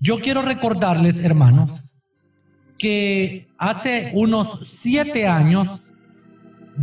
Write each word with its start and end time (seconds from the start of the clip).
Yo 0.00 0.20
quiero 0.20 0.42
recordarles, 0.42 1.18
hermanos, 1.18 1.80
que 2.78 3.48
hace 3.58 4.12
unos 4.14 4.60
siete 4.78 5.26
años 5.26 5.80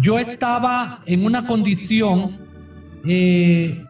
yo 0.01 0.19
estaba 0.19 1.01
en 1.05 1.23
una 1.25 1.47
condición 1.47 2.37
eh, 3.07 3.81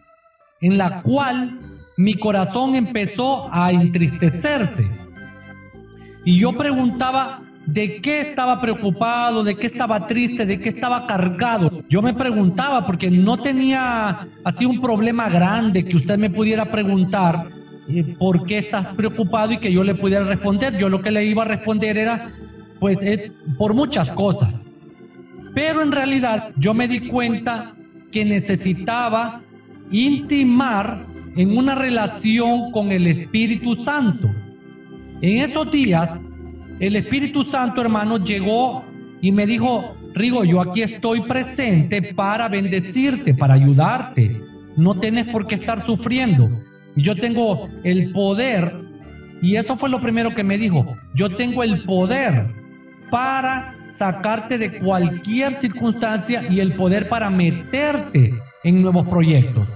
en 0.62 0.78
la 0.78 1.02
cual 1.02 1.60
mi 1.98 2.14
corazón 2.14 2.76
empezó 2.76 3.52
a 3.52 3.72
entristecerse. 3.72 4.86
Y 6.24 6.40
yo 6.40 6.56
preguntaba 6.56 7.42
de 7.66 8.00
qué 8.02 8.22
estaba 8.22 8.62
preocupado, 8.62 9.44
de 9.44 9.56
qué 9.56 9.66
estaba 9.66 10.06
triste, 10.06 10.46
de 10.46 10.60
qué 10.60 10.70
estaba 10.70 11.08
cargado. 11.08 11.84
Yo 11.90 12.04
me 12.04 12.14
preguntaba 12.14 12.86
porque 12.86 13.10
no 13.10 13.42
tenía 13.42 14.28
así 14.44 14.68
un 14.68 14.80
problema 14.80 15.30
grande 15.30 15.84
que 15.84 15.98
usted 15.98 16.20
me 16.20 16.30
pudiera 16.30 16.66
preguntar 16.66 17.56
por 18.18 18.46
qué 18.46 18.58
estás 18.58 18.94
preocupado 18.94 19.52
y 19.52 19.58
que 19.58 19.72
yo 19.72 19.84
le 19.84 19.96
pudiera 19.96 20.26
responder. 20.26 20.78
Yo 20.78 20.90
lo 20.90 21.02
que 21.02 21.12
le 21.12 21.26
iba 21.26 21.44
a 21.44 21.48
responder 21.48 21.98
era, 21.98 22.32
pues 22.80 23.02
es 23.02 23.42
por 23.58 23.74
muchas 23.74 24.10
cosas. 24.12 24.70
Pero 25.54 25.82
en 25.82 25.92
realidad 25.92 26.52
yo 26.58 26.74
me 26.74 26.88
di 26.88 27.08
cuenta 27.08 27.74
que 28.12 28.26
necesitaba 28.26 29.42
intimar 29.92 31.06
en 31.36 31.58
una 31.58 31.76
relación 31.76 32.72
con 32.72 32.92
el 32.92 33.08
Espíritu 33.08 33.84
Santo. 33.84 34.30
En 35.22 35.38
esos 35.38 35.72
días, 35.72 36.20
el 36.80 36.96
Espíritu 36.96 37.46
Santo, 37.46 37.82
hermano, 37.82 38.18
llegó 38.18 38.84
y 39.22 39.32
me 39.32 39.46
dijo, 39.46 39.96
Rigo, 40.16 40.46
yo 40.46 40.62
aquí 40.62 40.82
estoy 40.82 41.22
presente 41.22 42.14
para 42.14 42.48
bendecirte, 42.48 43.34
para 43.34 43.56
ayudarte. 43.56 44.42
No 44.78 44.98
tienes 44.98 45.26
por 45.26 45.46
qué 45.46 45.56
estar 45.56 45.86
sufriendo. 45.86 46.50
Yo 46.96 47.16
tengo 47.16 47.70
el 47.84 48.12
poder, 48.12 48.74
y 49.42 49.58
eso 49.58 49.76
fue 49.78 49.90
lo 49.90 50.02
primero 50.02 50.34
que 50.34 50.44
me 50.44 50.58
dijo, 50.58 50.96
yo 51.14 51.30
tengo 51.30 51.64
el 51.64 51.84
poder 51.84 52.48
para 53.10 53.76
sacarte 53.98 54.58
de 54.58 54.80
cualquier 54.80 55.56
circunstancia 55.56 56.44
y 56.50 56.60
el 56.60 56.74
poder 56.74 57.10
para 57.10 57.30
meterte 57.30 58.34
en 58.64 58.82
nuevos 58.82 59.08
proyectos. 59.08 59.68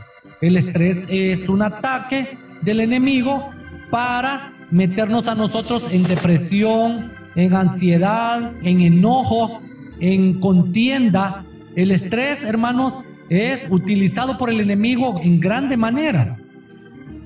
El 0.42 0.58
estrés 0.58 1.04
es 1.10 1.50
un 1.50 1.62
ataque 1.62 2.38
del 2.62 2.80
enemigo 2.80 3.50
para 3.90 4.54
meternos 4.72 5.28
a 5.28 5.36
nosotros 5.36 5.94
en 5.94 6.04
depresión, 6.04 7.12
en 7.36 7.54
ansiedad, 7.54 8.52
en 8.64 8.82
enojo, 8.82 9.62
en 10.00 10.40
contienda. 10.40 11.46
El 11.76 11.92
estrés, 11.92 12.44
hermanos, 12.44 13.00
es 13.30 13.68
utilizado 13.70 14.38
por 14.38 14.50
el 14.50 14.60
enemigo 14.60 15.20
en 15.24 15.40
grande 15.40 15.78
manera. 15.78 16.39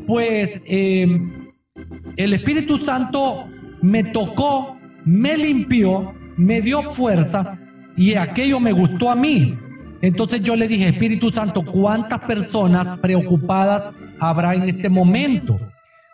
Pues 0.08 0.62
eh, 0.66 1.08
el 2.18 2.34
Espíritu 2.34 2.80
Santo 2.80 3.46
me 3.82 4.04
tocó, 4.04 4.78
me 5.06 5.38
limpió 5.38 6.14
me 6.38 6.62
dio 6.62 6.82
fuerza 6.92 7.58
y 7.96 8.16
aquello 8.16 8.60
me 8.60 8.72
gustó 8.72 9.10
a 9.10 9.16
mí. 9.16 9.56
Entonces 10.02 10.42
yo 10.42 10.56
le 10.56 10.68
dije, 10.68 10.90
Espíritu 10.90 11.32
Santo, 11.32 11.64
¿cuántas 11.64 12.22
personas 12.22 13.00
preocupadas 13.00 13.90
habrá 14.20 14.56
en 14.56 14.68
este 14.68 14.90
momento? 14.90 15.60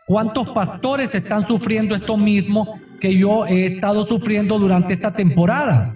¿Cuántos 0.06 0.50
pastores 0.50 1.16
están 1.16 1.48
sufriendo 1.48 1.96
esto 1.96 2.18
mismo 2.18 2.80
que 3.00 3.18
yo 3.18 3.46
he 3.48 3.66
estado 3.66 4.06
sufriendo 4.06 4.60
durante 4.60 4.94
esta 4.94 5.14
temporada? 5.14 5.94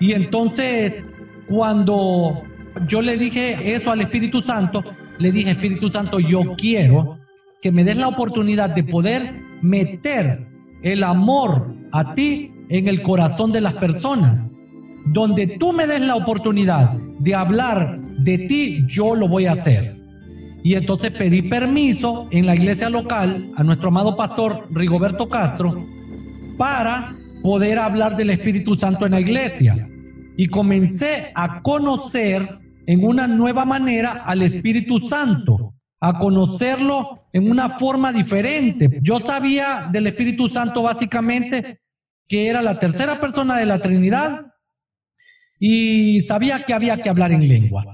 Y 0.00 0.12
entonces, 0.12 1.04
cuando 1.48 2.42
yo 2.88 3.00
le 3.00 3.16
dije 3.16 3.72
eso 3.72 3.92
al 3.92 4.00
Espíritu 4.00 4.42
Santo, 4.42 4.82
le 5.18 5.30
dije, 5.30 5.52
Espíritu 5.52 5.90
Santo, 5.90 6.18
yo 6.18 6.54
quiero 6.56 7.18
que 7.62 7.70
me 7.70 7.84
des 7.84 7.96
la 7.96 8.08
oportunidad 8.08 8.70
de 8.70 8.82
poder 8.82 9.40
meter 9.62 10.40
el 10.82 11.04
amor 11.04 11.74
a 11.92 12.14
ti 12.14 12.50
en 12.68 12.88
el 12.88 13.02
corazón 13.02 13.52
de 13.52 13.60
las 13.60 13.74
personas. 13.74 14.44
Donde 15.06 15.46
tú 15.58 15.72
me 15.72 15.86
des 15.86 16.00
la 16.00 16.16
oportunidad 16.16 16.92
de 17.20 17.34
hablar 17.34 17.98
de 18.18 18.38
ti, 18.38 18.84
yo 18.88 19.14
lo 19.14 19.28
voy 19.28 19.46
a 19.46 19.52
hacer. 19.52 19.96
Y 20.64 20.74
entonces 20.74 21.12
pedí 21.12 21.42
permiso 21.42 22.26
en 22.32 22.46
la 22.46 22.56
iglesia 22.56 22.90
local 22.90 23.52
a 23.56 23.62
nuestro 23.62 23.88
amado 23.88 24.16
pastor 24.16 24.66
Rigoberto 24.70 25.28
Castro 25.28 25.86
para 26.56 27.14
poder 27.42 27.78
hablar 27.78 28.16
del 28.16 28.30
Espíritu 28.30 28.76
Santo 28.76 29.06
en 29.06 29.12
la 29.12 29.20
iglesia. 29.20 29.88
Y 30.36 30.46
comencé 30.46 31.30
a 31.34 31.62
conocer 31.62 32.58
en 32.86 33.04
una 33.04 33.28
nueva 33.28 33.64
manera 33.64 34.22
al 34.24 34.42
Espíritu 34.42 35.00
Santo, 35.08 35.61
a 36.04 36.18
conocerlo 36.18 37.28
en 37.32 37.48
una 37.48 37.78
forma 37.78 38.12
diferente. 38.12 38.98
Yo 39.02 39.20
sabía 39.20 39.88
del 39.92 40.08
Espíritu 40.08 40.48
Santo 40.48 40.82
básicamente 40.82 41.78
que 42.26 42.48
era 42.48 42.60
la 42.60 42.80
tercera 42.80 43.20
persona 43.20 43.56
de 43.56 43.66
la 43.66 43.80
Trinidad 43.80 44.46
y 45.60 46.20
sabía 46.22 46.64
que 46.64 46.74
había 46.74 46.96
que 46.96 47.08
hablar 47.08 47.30
en 47.30 47.46
lenguas. 47.46 47.86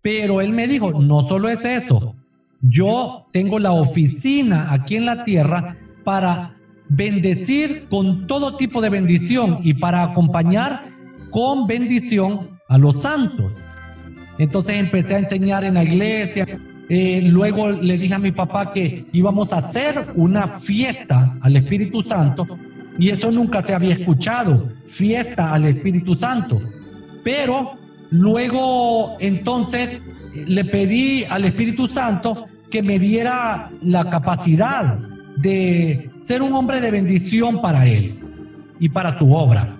Pero 0.00 0.40
él 0.40 0.54
me 0.54 0.66
dijo, 0.66 1.02
no 1.02 1.28
solo 1.28 1.50
es 1.50 1.66
eso, 1.66 2.16
yo 2.62 3.26
tengo 3.30 3.58
la 3.58 3.72
oficina 3.72 4.72
aquí 4.72 4.96
en 4.96 5.04
la 5.04 5.24
tierra 5.24 5.76
para 6.02 6.56
bendecir 6.88 7.88
con 7.90 8.26
todo 8.26 8.56
tipo 8.56 8.80
de 8.80 8.88
bendición 8.88 9.58
y 9.62 9.74
para 9.74 10.02
acompañar 10.02 10.86
con 11.30 11.66
bendición 11.66 12.48
a 12.70 12.78
los 12.78 13.02
santos. 13.02 13.52
Entonces 14.38 14.78
empecé 14.78 15.16
a 15.16 15.18
enseñar 15.18 15.62
en 15.64 15.74
la 15.74 15.84
iglesia. 15.84 16.46
Eh, 16.88 17.22
luego 17.22 17.70
le 17.70 17.96
dije 17.96 18.14
a 18.14 18.18
mi 18.18 18.32
papá 18.32 18.72
que 18.72 19.06
íbamos 19.12 19.52
a 19.52 19.58
hacer 19.58 20.06
una 20.16 20.58
fiesta 20.58 21.36
al 21.40 21.56
Espíritu 21.56 22.02
Santo 22.02 22.46
y 22.98 23.08
eso 23.08 23.30
nunca 23.30 23.62
se 23.62 23.74
había 23.74 23.94
escuchado, 23.94 24.68
fiesta 24.86 25.52
al 25.52 25.64
Espíritu 25.64 26.14
Santo. 26.14 26.60
Pero 27.24 27.72
luego 28.10 29.16
entonces 29.18 30.02
le 30.34 30.64
pedí 30.64 31.24
al 31.24 31.44
Espíritu 31.44 31.88
Santo 31.88 32.46
que 32.70 32.82
me 32.82 32.98
diera 32.98 33.70
la 33.82 34.10
capacidad 34.10 34.98
de 35.36 36.10
ser 36.20 36.42
un 36.42 36.52
hombre 36.54 36.80
de 36.80 36.90
bendición 36.90 37.60
para 37.60 37.86
él 37.86 38.18
y 38.78 38.88
para 38.88 39.18
su 39.18 39.32
obra. 39.32 39.76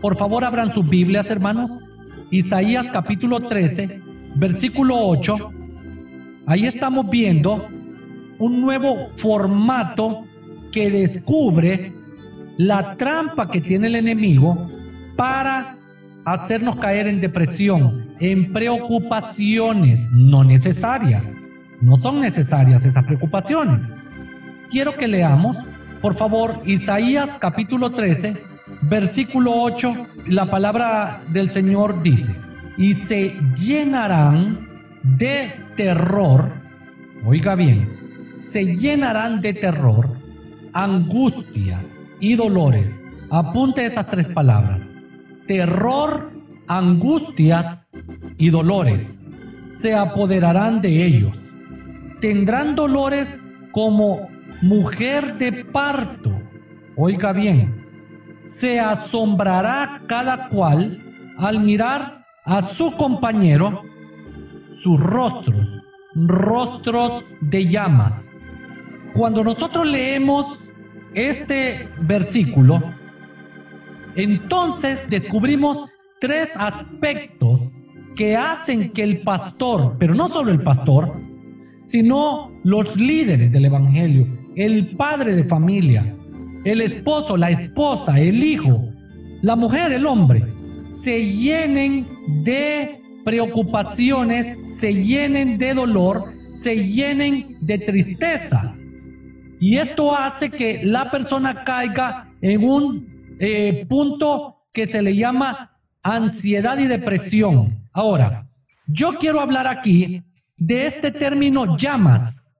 Por 0.00 0.16
favor, 0.16 0.44
abran 0.44 0.72
sus 0.74 0.88
Biblias, 0.88 1.30
hermanos. 1.30 1.70
Isaías 2.30 2.86
capítulo 2.92 3.40
13, 3.40 4.00
versículo 4.34 4.96
8. 4.98 5.50
Ahí 6.46 6.66
estamos 6.66 7.08
viendo 7.08 7.68
un 8.38 8.60
nuevo 8.60 9.10
formato 9.16 10.24
que 10.72 10.90
descubre 10.90 11.92
la 12.58 12.96
trampa 12.96 13.48
que 13.48 13.60
tiene 13.60 13.86
el 13.86 13.94
enemigo 13.94 14.68
para 15.16 15.76
hacernos 16.24 16.76
caer 16.76 17.06
en 17.06 17.20
depresión, 17.20 18.14
en 18.18 18.52
preocupaciones 18.52 20.10
no 20.10 20.42
necesarias. 20.42 21.32
No 21.80 21.96
son 21.98 22.20
necesarias 22.20 22.84
esas 22.84 23.04
preocupaciones. 23.04 23.80
Quiero 24.70 24.96
que 24.96 25.06
leamos, 25.06 25.56
por 26.00 26.16
favor, 26.16 26.60
Isaías 26.64 27.30
capítulo 27.40 27.90
13, 27.90 28.36
versículo 28.82 29.52
8. 29.62 30.06
La 30.26 30.46
palabra 30.46 31.22
del 31.28 31.50
Señor 31.50 32.02
dice, 32.02 32.34
y 32.76 32.94
se 32.94 33.34
llenarán 33.56 34.71
de 35.02 35.52
terror, 35.76 36.52
oiga 37.24 37.54
bien, 37.54 37.88
se 38.50 38.76
llenarán 38.76 39.40
de 39.40 39.54
terror, 39.54 40.16
angustias, 40.72 41.92
y 42.22 42.36
dolores. 42.36 43.02
Apunte 43.30 43.84
esas 43.84 44.06
tres 44.06 44.28
palabras. 44.28 44.80
Terror, 45.46 46.30
angustias 46.68 47.84
y 48.38 48.48
dolores. 48.48 49.26
Se 49.80 49.94
apoderarán 49.94 50.80
de 50.80 51.04
ellos. 51.04 51.36
Tendrán 52.20 52.76
dolores 52.76 53.50
como 53.72 54.28
mujer 54.62 55.36
de 55.38 55.64
parto. 55.64 56.30
Oiga 56.96 57.32
bien, 57.32 57.74
se 58.54 58.78
asombrará 58.78 60.02
cada 60.06 60.48
cual 60.48 60.98
al 61.38 61.60
mirar 61.60 62.24
a 62.44 62.68
su 62.74 62.92
compañero 62.92 63.82
sus 64.82 64.98
rostros, 65.00 65.66
rostros 66.14 67.24
de 67.40 67.68
llamas. 67.68 68.30
Cuando 69.14 69.44
nosotros 69.44 69.86
leemos 69.86 70.58
este 71.14 71.88
versículo, 72.00 72.82
entonces 74.16 75.08
descubrimos 75.08 75.88
tres 76.20 76.50
aspectos 76.56 77.60
que 78.16 78.36
hacen 78.36 78.90
que 78.90 79.02
el 79.02 79.22
pastor, 79.22 79.96
pero 79.98 80.14
no 80.14 80.28
solo 80.28 80.52
el 80.52 80.62
pastor, 80.62 81.12
sino 81.84 82.50
los 82.64 82.94
líderes 82.96 83.52
del 83.52 83.66
Evangelio, 83.66 84.26
el 84.56 84.96
padre 84.96 85.34
de 85.34 85.44
familia, 85.44 86.14
el 86.64 86.80
esposo, 86.80 87.36
la 87.36 87.50
esposa, 87.50 88.18
el 88.20 88.42
hijo, 88.42 88.88
la 89.42 89.56
mujer, 89.56 89.92
el 89.92 90.06
hombre, 90.06 90.44
se 91.02 91.26
llenen 91.26 92.06
de 92.44 93.01
preocupaciones, 93.24 94.56
se 94.78 94.92
llenen 94.94 95.58
de 95.58 95.74
dolor, 95.74 96.32
se 96.62 96.76
llenen 96.86 97.56
de 97.60 97.78
tristeza. 97.78 98.74
Y 99.60 99.78
esto 99.78 100.14
hace 100.14 100.50
que 100.50 100.82
la 100.84 101.10
persona 101.10 101.62
caiga 101.64 102.28
en 102.40 102.64
un 102.64 103.36
eh, 103.38 103.86
punto 103.88 104.66
que 104.72 104.86
se 104.86 105.02
le 105.02 105.14
llama 105.14 105.78
ansiedad 106.02 106.78
y 106.78 106.86
depresión. 106.86 107.88
Ahora, 107.92 108.48
yo 108.86 109.18
quiero 109.18 109.40
hablar 109.40 109.66
aquí 109.66 110.22
de 110.56 110.86
este 110.86 111.12
término 111.12 111.76
llamas, 111.76 112.54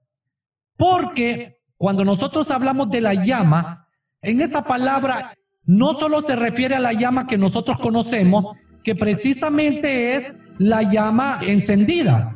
porque 0.77 1.57
cuando 1.77 2.05
nosotros 2.05 2.49
hablamos 2.51 2.89
de 2.89 3.01
la 3.01 3.13
llama, 3.13 3.87
en 4.21 4.41
esa 4.41 4.63
palabra 4.63 5.33
no 5.65 5.97
solo 5.99 6.21
se 6.21 6.35
refiere 6.35 6.75
a 6.75 6.79
la 6.79 6.93
llama 6.93 7.27
que 7.27 7.37
nosotros 7.37 7.79
conocemos, 7.79 8.55
que 8.83 8.95
precisamente 8.95 10.15
es 10.15 10.42
la 10.57 10.83
llama 10.83 11.39
encendida. 11.41 12.33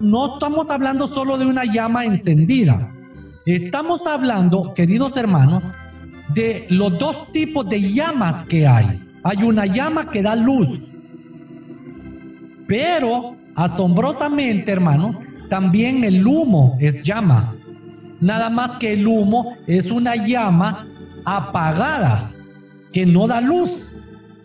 No 0.00 0.34
estamos 0.34 0.70
hablando 0.70 1.08
solo 1.08 1.38
de 1.38 1.46
una 1.46 1.64
llama 1.64 2.04
encendida. 2.04 2.90
Estamos 3.46 4.06
hablando, 4.06 4.72
queridos 4.74 5.16
hermanos, 5.16 5.62
de 6.34 6.66
los 6.70 6.98
dos 6.98 7.30
tipos 7.32 7.68
de 7.68 7.92
llamas 7.92 8.44
que 8.44 8.66
hay. 8.66 9.00
Hay 9.24 9.42
una 9.42 9.66
llama 9.66 10.08
que 10.08 10.22
da 10.22 10.34
luz. 10.34 10.80
Pero, 12.66 13.36
asombrosamente, 13.54 14.72
hermanos, 14.72 15.16
también 15.48 16.04
el 16.04 16.26
humo 16.26 16.76
es 16.80 17.02
llama. 17.02 17.54
Nada 18.20 18.48
más 18.50 18.76
que 18.76 18.94
el 18.94 19.06
humo 19.06 19.56
es 19.66 19.90
una 19.90 20.16
llama 20.16 20.86
apagada 21.24 22.32
que 22.92 23.04
no 23.04 23.26
da 23.26 23.40
luz. 23.40 23.70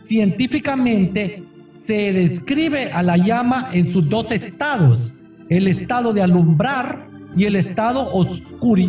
Científicamente 0.04 1.47
se 1.88 2.12
describe 2.12 2.92
a 2.92 3.02
la 3.02 3.16
llama 3.16 3.70
en 3.72 3.94
sus 3.94 4.10
dos 4.10 4.30
estados, 4.34 5.00
el 5.48 5.70
estado 5.70 6.12
de 6.12 6.22
alumbrar 6.22 7.08
y 7.38 7.46
el 7.46 7.56
estado 7.56 8.12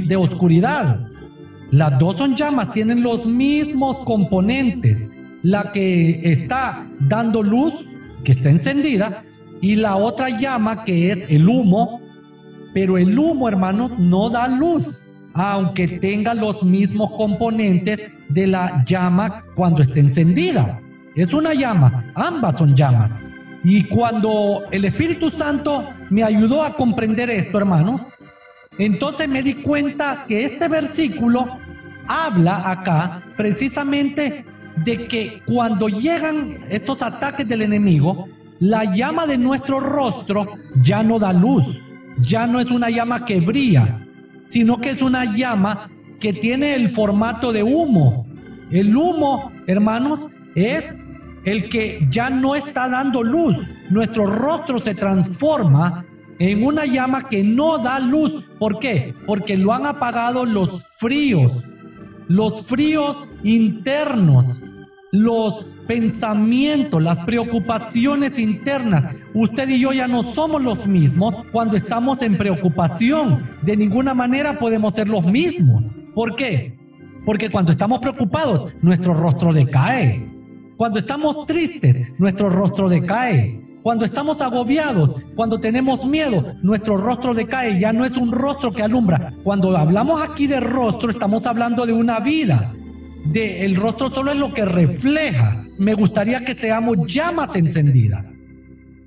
de 0.09 0.17
oscuridad. 0.17 1.07
Las 1.71 1.97
dos 2.01 2.17
son 2.17 2.35
llamas, 2.35 2.73
tienen 2.73 3.05
los 3.05 3.25
mismos 3.25 3.99
componentes. 4.05 4.99
La 5.45 5.71
que 5.71 6.21
está 6.25 6.85
dando 7.09 7.41
luz, 7.41 7.73
que 8.25 8.33
está 8.33 8.51
encendida, 8.51 9.23
y 9.61 9.77
la 9.77 9.95
otra 9.95 10.31
llama 10.31 10.83
que 10.83 11.13
es 11.13 11.25
el 11.29 11.49
humo, 11.49 12.01
pero 12.75 12.99
el 12.99 13.17
humo, 13.17 13.49
hermanos, 13.49 13.93
no 13.97 14.29
da 14.29 14.49
luz, 14.49 14.85
aunque 15.35 15.87
tenga 15.87 16.35
los 16.35 16.65
mismos 16.65 17.13
componentes 17.13 18.11
de 18.29 18.49
la 18.49 18.85
llama 18.85 19.45
cuando 19.55 19.83
esté 19.83 20.01
encendida. 20.01 20.81
Es 21.19 21.35
una 21.35 21.53
llama, 21.53 22.05
ambas 22.15 22.59
son 22.59 22.77
llamas. 22.77 23.13
Y 23.65 23.83
cuando 23.89 24.63
el 24.71 24.85
Espíritu 24.85 25.33
Santo 25.33 25.89
me 26.11 26.23
ayudó 26.23 26.63
a 26.63 26.75
comprender 26.75 27.29
esto, 27.29 27.59
hermanos, 27.59 28.03
entonces 28.79 29.29
me 29.29 29.43
di 29.43 29.55
cuenta 29.55 30.27
que 30.29 30.45
este 30.45 30.69
versículo 30.69 31.59
habla 32.07 32.71
acá 32.71 33.21
precisamente 33.37 34.45
de 34.85 35.09
que 35.09 35.43
cuando 35.45 35.89
llegan 35.89 36.59
estos 36.71 37.03
ataques 37.03 37.49
del 37.49 37.63
enemigo, 37.63 38.29
la 38.61 38.95
llama 38.95 39.27
de 39.27 39.39
nuestro 39.39 39.81
rostro 39.81 40.53
ya 40.83 41.03
no 41.03 41.19
da 41.19 41.33
luz, 41.33 41.65
ya 42.21 42.47
no 42.47 42.61
es 42.61 42.71
una 42.71 42.91
llama 42.91 43.25
que 43.25 43.41
brilla, 43.41 44.07
sino 44.47 44.81
que 44.81 44.91
es 44.91 45.03
una 45.03 45.35
llama 45.35 45.91
que 46.21 46.33
tiene 46.33 46.77
el 46.77 46.91
formato 46.91 47.53
de 47.53 47.65
humo. 47.65 48.25
El 48.71 48.97
humo, 48.97 49.51
hermanos, 49.67 50.21
es 50.55 50.95
el 51.51 51.69
que 51.69 52.07
ya 52.11 52.29
no 52.29 52.55
está 52.55 52.89
dando 52.89 53.23
luz. 53.23 53.57
Nuestro 53.91 54.27
rostro 54.27 54.81
se 54.81 54.95
transforma 54.95 56.05
en 56.39 56.63
una 56.65 56.85
llama 56.85 57.29
que 57.29 57.43
no 57.43 57.79
da 57.79 57.99
luz. 57.99 58.45
¿Por 58.59 58.79
qué? 58.79 59.15
Porque 59.27 59.57
lo 59.57 59.73
han 59.73 59.87
apagado 59.87 60.45
los 60.45 60.85
fríos, 60.99 61.53
los 62.29 62.67
fríos 62.67 63.17
internos, 63.43 64.59
los 65.11 65.65
pensamientos, 65.87 67.03
las 67.03 67.19
preocupaciones 67.21 68.39
internas. 68.39 69.17
Usted 69.33 69.71
y 69.71 69.81
yo 69.81 69.93
ya 69.93 70.07
no 70.07 70.35
somos 70.35 70.63
los 70.63 70.87
mismos 70.87 71.35
cuando 71.51 71.77
estamos 71.77 72.21
en 72.21 72.37
preocupación. 72.37 73.43
De 73.63 73.75
ninguna 73.75 74.13
manera 74.13 74.59
podemos 74.59 74.95
ser 74.95 75.09
los 75.09 75.25
mismos. 75.25 75.83
¿Por 76.15 76.37
qué? 76.37 76.77
Porque 77.25 77.49
cuando 77.49 77.73
estamos 77.73 78.01
preocupados, 78.01 78.71
nuestro 78.83 79.15
rostro 79.15 79.55
decae. 79.55 80.38
Cuando 80.79 81.01
estamos 81.01 81.45
tristes, 81.47 82.09
nuestro 82.21 82.49
rostro 82.49 82.89
decae. 82.89 83.61
Cuando 83.83 84.05
estamos 84.05 84.41
agobiados, 84.41 85.21
cuando 85.35 85.59
tenemos 85.59 86.07
miedo, 86.07 86.55
nuestro 86.63 86.97
rostro 86.97 87.35
decae, 87.35 87.81
ya 87.81 87.93
no 87.93 88.05
es 88.05 88.17
un 88.17 88.31
rostro 88.31 88.73
que 88.73 88.83
alumbra. 88.83 89.33
Cuando 89.43 89.77
hablamos 89.77 90.23
aquí 90.23 90.47
de 90.47 90.61
rostro, 90.61 91.11
estamos 91.11 91.47
hablando 91.47 91.85
de 91.85 91.93
una 91.93 92.21
vida. 92.21 92.73
De 93.33 93.65
el 93.65 93.75
rostro 93.75 94.11
solo 94.11 94.31
es 94.31 94.39
lo 94.39 94.55
que 94.55 94.65
refleja. 94.65 95.65
Me 95.79 95.95
gustaría 95.95 96.45
que 96.45 96.55
seamos 96.55 96.97
llamas 97.13 97.57
encendidas. 97.57 98.25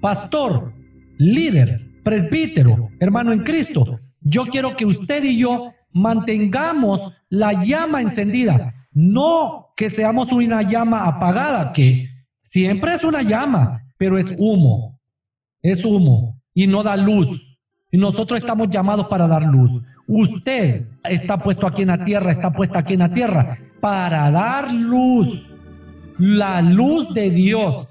Pastor, 0.01 0.73
líder, 1.19 1.87
presbítero, 2.03 2.89
hermano 2.99 3.31
en 3.31 3.43
Cristo, 3.43 3.97
yo 4.19 4.43
quiero 4.47 4.75
que 4.75 4.85
usted 4.85 5.23
y 5.23 5.37
yo 5.37 5.71
mantengamos 5.93 7.13
la 7.29 7.63
llama 7.63 8.01
encendida, 8.01 8.73
no 8.93 9.67
que 9.75 9.89
seamos 9.89 10.31
una 10.31 10.61
llama 10.63 11.05
apagada, 11.05 11.71
que 11.71 12.09
siempre 12.43 12.93
es 12.93 13.03
una 13.03 13.21
llama, 13.21 13.81
pero 13.97 14.17
es 14.17 14.31
humo, 14.37 14.99
es 15.61 15.83
humo 15.83 16.41
y 16.53 16.67
no 16.67 16.83
da 16.83 16.95
luz. 16.97 17.27
Y 17.91 17.97
nosotros 17.97 18.39
estamos 18.39 18.69
llamados 18.69 19.07
para 19.07 19.27
dar 19.27 19.43
luz. 19.43 19.83
Usted 20.07 20.87
está 21.03 21.37
puesto 21.37 21.67
aquí 21.67 21.83
en 21.83 21.89
la 21.89 22.03
tierra, 22.03 22.31
está 22.31 22.51
puesta 22.51 22.79
aquí 22.79 22.93
en 22.93 22.99
la 22.99 23.13
tierra 23.13 23.57
para 23.79 24.29
dar 24.31 24.71
luz, 24.71 25.41
la 26.17 26.61
luz 26.61 27.13
de 27.13 27.29
Dios. 27.29 27.87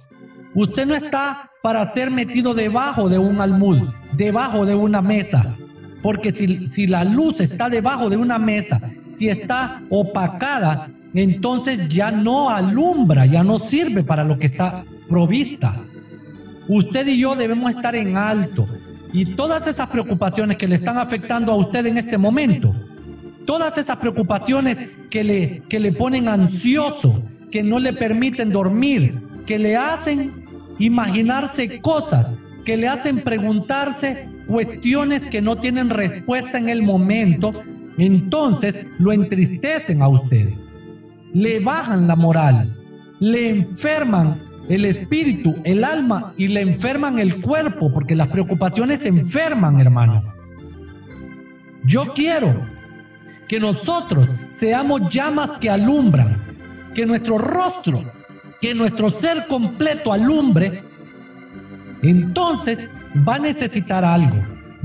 Usted 0.54 0.86
no 0.86 0.94
está 0.94 1.50
para 1.62 1.90
ser 1.90 2.10
metido 2.10 2.54
debajo 2.54 3.08
de 3.08 3.18
un 3.18 3.40
almud, 3.40 3.88
debajo 4.12 4.64
de 4.64 4.74
una 4.74 5.02
mesa. 5.02 5.56
Porque 6.02 6.32
si, 6.32 6.68
si 6.68 6.86
la 6.86 7.04
luz 7.04 7.40
está 7.40 7.68
debajo 7.68 8.08
de 8.08 8.16
una 8.16 8.38
mesa, 8.38 8.80
si 9.10 9.28
está 9.28 9.82
opacada, 9.90 10.88
entonces 11.14 11.88
ya 11.88 12.10
no 12.10 12.50
alumbra, 12.50 13.26
ya 13.26 13.42
no 13.42 13.68
sirve 13.68 14.02
para 14.02 14.24
lo 14.24 14.38
que 14.38 14.46
está 14.46 14.84
provista. 15.08 15.76
Usted 16.68 17.06
y 17.08 17.18
yo 17.18 17.34
debemos 17.34 17.70
estar 17.70 17.94
en 17.94 18.16
alto. 18.16 18.66
Y 19.12 19.34
todas 19.34 19.66
esas 19.66 19.90
preocupaciones 19.90 20.56
que 20.56 20.68
le 20.68 20.76
están 20.76 20.96
afectando 20.96 21.52
a 21.52 21.56
usted 21.56 21.84
en 21.86 21.98
este 21.98 22.16
momento, 22.16 22.72
todas 23.44 23.76
esas 23.76 23.96
preocupaciones 23.96 24.78
que 25.10 25.24
le, 25.24 25.62
que 25.68 25.80
le 25.80 25.92
ponen 25.92 26.28
ansioso, 26.28 27.20
que 27.50 27.64
no 27.64 27.80
le 27.80 27.92
permiten 27.92 28.50
dormir, 28.50 29.20
que 29.46 29.58
le 29.58 29.76
hacen 29.76 30.44
imaginarse 30.78 31.80
cosas, 31.80 32.32
que 32.70 32.76
le 32.76 32.86
hacen 32.86 33.18
preguntarse 33.22 34.28
cuestiones 34.46 35.26
que 35.26 35.42
no 35.42 35.56
tienen 35.56 35.90
respuesta 35.90 36.56
en 36.56 36.68
el 36.68 36.84
momento, 36.84 37.52
entonces 37.98 38.86
lo 39.00 39.12
entristecen 39.12 40.00
a 40.02 40.06
usted, 40.06 40.50
le 41.34 41.58
bajan 41.58 42.06
la 42.06 42.14
moral, 42.14 42.72
le 43.18 43.48
enferman 43.48 44.40
el 44.68 44.84
espíritu, 44.84 45.56
el 45.64 45.82
alma 45.82 46.32
y 46.36 46.46
le 46.46 46.60
enferman 46.60 47.18
el 47.18 47.40
cuerpo, 47.40 47.92
porque 47.92 48.14
las 48.14 48.28
preocupaciones 48.28 49.04
enferman, 49.04 49.80
hermano. 49.80 50.22
Yo 51.86 52.14
quiero 52.14 52.54
que 53.48 53.58
nosotros 53.58 54.28
seamos 54.52 55.12
llamas 55.12 55.58
que 55.58 55.70
alumbran, 55.70 56.36
que 56.94 57.04
nuestro 57.04 57.36
rostro, 57.36 58.04
que 58.60 58.74
nuestro 58.74 59.10
ser 59.18 59.48
completo 59.48 60.12
alumbre, 60.12 60.84
entonces 62.02 62.88
va 63.26 63.34
a 63.36 63.38
necesitar 63.38 64.04
algo, 64.04 64.36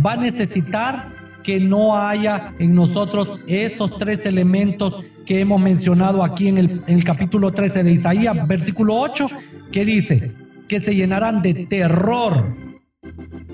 va 0.03 0.13
a 0.13 0.17
necesitar 0.17 1.15
que 1.43 1.59
no 1.59 1.95
haya 1.95 2.53
en 2.59 2.73
nosotros 2.73 3.39
esos 3.45 3.97
tres 3.97 4.25
elementos 4.25 5.03
que 5.25 5.39
hemos 5.39 5.61
mencionado 5.61 6.23
aquí 6.23 6.47
en 6.47 6.57
el, 6.87 7.03
capítulo 7.03 7.51
13 7.51 7.83
de 7.83 7.91
Isaías, 7.93 8.47
versículo 8.47 8.95
8, 8.95 9.27
que 9.71 9.85
dice 9.85 10.33
que 10.67 10.81
se 10.81 10.95
llenarán 10.95 11.41
de 11.41 11.65
terror, 11.65 12.55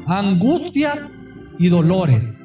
angustias 0.07 1.11
y 1.59 1.69
dolores. 1.69 2.37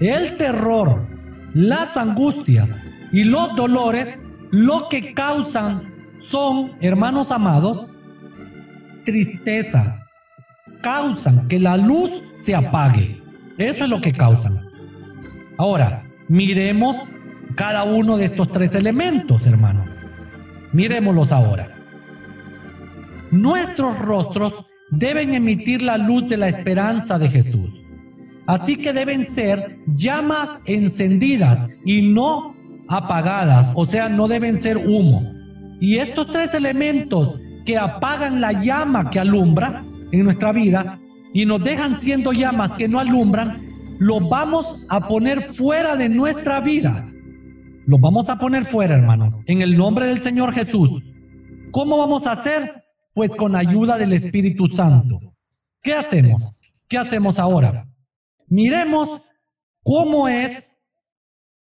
El 0.00 0.36
terror, 0.36 1.06
las 1.54 1.96
angustias 1.96 2.70
y 3.12 3.24
los 3.24 3.54
dolores 3.56 4.18
lo 4.50 4.88
que 4.88 5.12
causan 5.12 5.82
son, 6.30 6.72
hermanos 6.80 7.30
amados, 7.30 7.88
tristeza. 9.04 10.05
Causan 10.86 11.48
que 11.48 11.58
la 11.58 11.76
luz 11.76 12.12
se 12.44 12.54
apague. 12.54 13.20
Eso 13.58 13.82
es 13.82 13.90
lo 13.90 14.00
que 14.00 14.12
causan. 14.12 14.68
Ahora, 15.58 16.04
miremos 16.28 17.08
cada 17.56 17.82
uno 17.82 18.16
de 18.16 18.26
estos 18.26 18.52
tres 18.52 18.72
elementos, 18.76 19.44
hermanos. 19.44 19.84
Miremoslos 20.72 21.32
ahora. 21.32 21.74
Nuestros 23.32 23.98
rostros 23.98 24.64
deben 24.92 25.34
emitir 25.34 25.82
la 25.82 25.98
luz 25.98 26.28
de 26.28 26.36
la 26.36 26.46
esperanza 26.46 27.18
de 27.18 27.30
Jesús. 27.30 27.68
Así 28.46 28.80
que 28.80 28.92
deben 28.92 29.26
ser 29.26 29.78
llamas 29.96 30.60
encendidas 30.66 31.66
y 31.84 32.02
no 32.02 32.54
apagadas, 32.86 33.72
o 33.74 33.86
sea, 33.86 34.08
no 34.08 34.28
deben 34.28 34.62
ser 34.62 34.76
humo. 34.76 35.28
Y 35.80 35.96
estos 35.96 36.30
tres 36.30 36.54
elementos 36.54 37.40
que 37.64 37.76
apagan 37.76 38.40
la 38.40 38.52
llama 38.62 39.10
que 39.10 39.18
alumbra 39.18 39.82
en 40.12 40.24
nuestra 40.24 40.52
vida 40.52 40.98
y 41.32 41.44
nos 41.44 41.62
dejan 41.62 42.00
siendo 42.00 42.32
llamas 42.32 42.72
que 42.74 42.88
no 42.88 42.98
alumbran, 42.98 43.66
los 43.98 44.28
vamos 44.28 44.86
a 44.88 45.06
poner 45.08 45.42
fuera 45.42 45.96
de 45.96 46.08
nuestra 46.08 46.60
vida. 46.60 47.10
Los 47.86 48.00
vamos 48.00 48.28
a 48.28 48.36
poner 48.36 48.66
fuera, 48.66 48.96
hermanos, 48.96 49.34
en 49.46 49.62
el 49.62 49.76
nombre 49.76 50.08
del 50.08 50.22
Señor 50.22 50.54
Jesús. 50.54 50.90
¿Cómo 51.70 51.98
vamos 51.98 52.26
a 52.26 52.32
hacer? 52.32 52.84
Pues 53.14 53.34
con 53.34 53.54
ayuda 53.54 53.96
del 53.96 54.12
Espíritu 54.12 54.66
Santo. 54.68 55.20
¿Qué 55.82 55.92
hacemos? 55.92 56.42
¿Qué 56.88 56.98
hacemos 56.98 57.38
ahora? 57.38 57.86
Miremos 58.48 59.22
cómo 59.82 60.28
es 60.28 60.76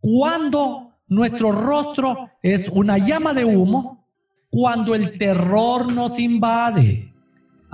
cuando 0.01 0.93
nuestro 1.09 1.53
rostro 1.53 2.31
es 2.43 2.69
una 2.69 2.99
llama 2.99 3.33
de 3.33 3.45
humo, 3.45 4.07
cuando 4.51 4.95
el 4.95 5.19
terror 5.19 5.93
nos 5.93 6.19
invade. 6.19 7.13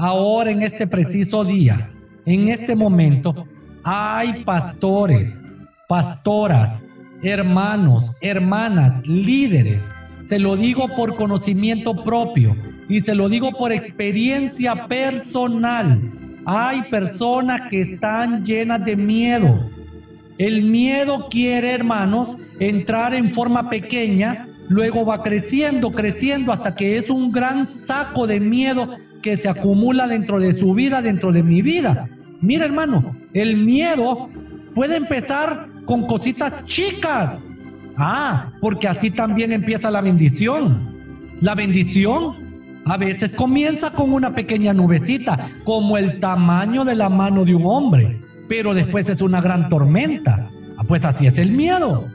Ahora 0.04 0.50
en 0.50 0.64
este 0.64 0.84
preciso 0.84 1.44
día, 1.44 1.88
en 2.26 2.48
este 2.48 2.74
momento, 2.74 3.46
hay 3.84 4.42
pastores, 4.42 5.40
pastoras, 5.86 6.82
hermanos, 7.22 8.10
hermanas, 8.20 9.00
líderes. 9.06 9.80
Se 10.24 10.40
lo 10.40 10.56
digo 10.56 10.88
por 10.96 11.14
conocimiento 11.14 12.02
propio 12.02 12.56
y 12.88 13.00
se 13.00 13.14
lo 13.14 13.28
digo 13.28 13.52
por 13.52 13.70
experiencia 13.70 14.88
personal. 14.88 16.00
Hay 16.46 16.82
personas 16.90 17.70
que 17.70 17.82
están 17.82 18.44
llenas 18.44 18.84
de 18.84 18.96
miedo. 18.96 19.70
El 20.36 20.62
miedo 20.62 21.28
quiere, 21.30 21.74
hermanos, 21.74 22.36
entrar 22.58 23.14
en 23.14 23.32
forma 23.32 23.70
pequeña, 23.70 24.48
luego 24.72 25.04
va 25.04 25.22
creciendo, 25.22 25.92
creciendo 25.92 26.52
hasta 26.52 26.74
que 26.74 26.96
es 26.96 27.10
un 27.10 27.30
gran 27.30 27.66
saco 27.66 28.26
de 28.26 28.40
miedo 28.40 28.96
que 29.22 29.36
se 29.36 29.48
acumula 29.48 30.08
dentro 30.08 30.40
de 30.40 30.58
su 30.58 30.74
vida, 30.74 31.02
dentro 31.02 31.30
de 31.30 31.42
mi 31.42 31.62
vida. 31.62 32.08
Mira, 32.40 32.64
hermano, 32.64 33.14
el 33.34 33.56
miedo 33.58 34.28
puede 34.74 34.96
empezar 34.96 35.66
con 35.84 36.06
cositas 36.06 36.64
chicas. 36.64 37.44
Ah, 37.96 38.50
porque 38.60 38.88
así 38.88 39.10
también 39.10 39.52
empieza 39.52 39.90
la 39.90 40.00
bendición. 40.00 40.90
La 41.40 41.54
bendición 41.54 42.34
a 42.86 42.96
veces 42.96 43.32
comienza 43.32 43.92
con 43.92 44.12
una 44.12 44.34
pequeña 44.34 44.72
nubecita, 44.72 45.50
como 45.64 45.98
el 45.98 46.18
tamaño 46.18 46.84
de 46.84 46.96
la 46.96 47.08
mano 47.08 47.44
de 47.44 47.54
un 47.54 47.66
hombre, 47.66 48.18
pero 48.48 48.74
después 48.74 49.08
es 49.08 49.20
una 49.20 49.40
gran 49.40 49.68
tormenta. 49.68 50.50
Ah, 50.78 50.84
pues 50.88 51.04
así 51.04 51.26
es 51.26 51.38
el 51.38 51.52
miedo. 51.52 52.06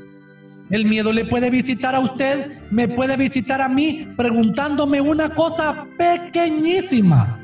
El 0.69 0.85
miedo 0.85 1.13
le 1.13 1.25
puede 1.25 1.49
visitar 1.49 1.95
a 1.95 1.99
usted, 1.99 2.59
me 2.71 2.89
puede 2.89 3.15
visitar 3.15 3.61
a 3.61 3.69
mí 3.69 4.07
preguntándome 4.17 4.99
una 4.99 5.29
cosa 5.29 5.85
pequeñísima, 5.97 7.39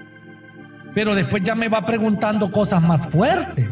pero 0.93 1.15
después 1.15 1.41
ya 1.43 1.55
me 1.55 1.69
va 1.69 1.85
preguntando 1.85 2.51
cosas 2.51 2.81
más 2.81 3.05
fuertes. 3.11 3.65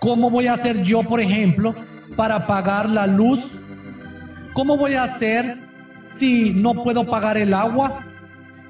¿Cómo 0.00 0.28
voy 0.28 0.48
a 0.48 0.54
hacer 0.54 0.82
yo, 0.82 1.02
por 1.02 1.20
ejemplo, 1.20 1.74
para 2.14 2.46
pagar 2.46 2.90
la 2.90 3.06
luz? 3.06 3.40
¿Cómo 4.52 4.76
voy 4.76 4.94
a 4.94 5.04
hacer 5.04 5.56
si 6.04 6.50
no 6.50 6.74
puedo 6.74 7.06
pagar 7.06 7.38
el 7.38 7.54
agua? 7.54 8.00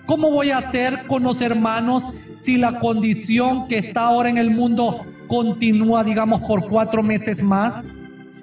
¿Cómo 0.06 0.30
voy 0.30 0.50
a 0.50 0.58
hacer 0.58 1.06
con 1.08 1.24
los 1.24 1.42
hermanos 1.42 2.04
si 2.40 2.56
la 2.56 2.78
condición 2.78 3.66
que 3.66 3.78
está 3.78 4.02
ahora 4.02 4.30
en 4.30 4.38
el 4.38 4.50
mundo 4.50 5.06
continúa, 5.26 6.04
digamos, 6.04 6.40
por 6.42 6.68
cuatro 6.68 7.02
meses 7.02 7.42
más? 7.42 7.84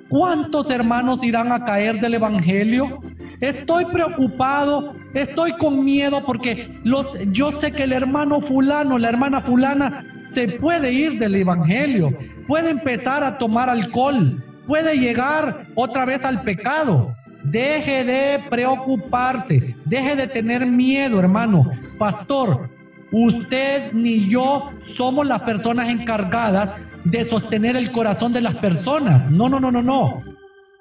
¿Cuántos 0.09 0.69
hermanos 0.71 1.23
irán 1.23 1.51
a 1.51 1.65
caer 1.65 1.99
del 1.99 2.15
Evangelio? 2.15 3.01
Estoy 3.41 3.85
preocupado, 3.85 4.93
estoy 5.13 5.51
con 5.57 5.83
miedo 5.83 6.23
porque 6.25 6.69
los, 6.83 7.17
yo 7.31 7.51
sé 7.51 7.71
que 7.71 7.83
el 7.83 7.93
hermano 7.93 8.39
fulano, 8.41 8.97
la 8.97 9.09
hermana 9.09 9.41
fulana, 9.41 10.05
se 10.31 10.47
puede 10.47 10.91
ir 10.91 11.19
del 11.19 11.35
Evangelio, 11.35 12.11
puede 12.47 12.71
empezar 12.71 13.23
a 13.23 13.37
tomar 13.37 13.69
alcohol, 13.69 14.41
puede 14.65 14.97
llegar 14.97 15.65
otra 15.75 16.05
vez 16.05 16.23
al 16.25 16.41
pecado. 16.41 17.13
Deje 17.43 18.03
de 18.03 18.39
preocuparse, 18.49 19.75
deje 19.85 20.15
de 20.15 20.27
tener 20.27 20.65
miedo, 20.65 21.19
hermano. 21.19 21.69
Pastor, 21.97 22.69
usted 23.11 23.93
ni 23.93 24.27
yo 24.27 24.71
somos 24.97 25.25
las 25.25 25.41
personas 25.43 25.89
encargadas 25.89 26.71
de 27.03 27.25
sostener 27.29 27.75
el 27.75 27.91
corazón 27.91 28.33
de 28.33 28.41
las 28.41 28.55
personas. 28.55 29.31
No, 29.31 29.49
no, 29.49 29.59
no, 29.59 29.71
no, 29.71 29.81
no. 29.81 30.23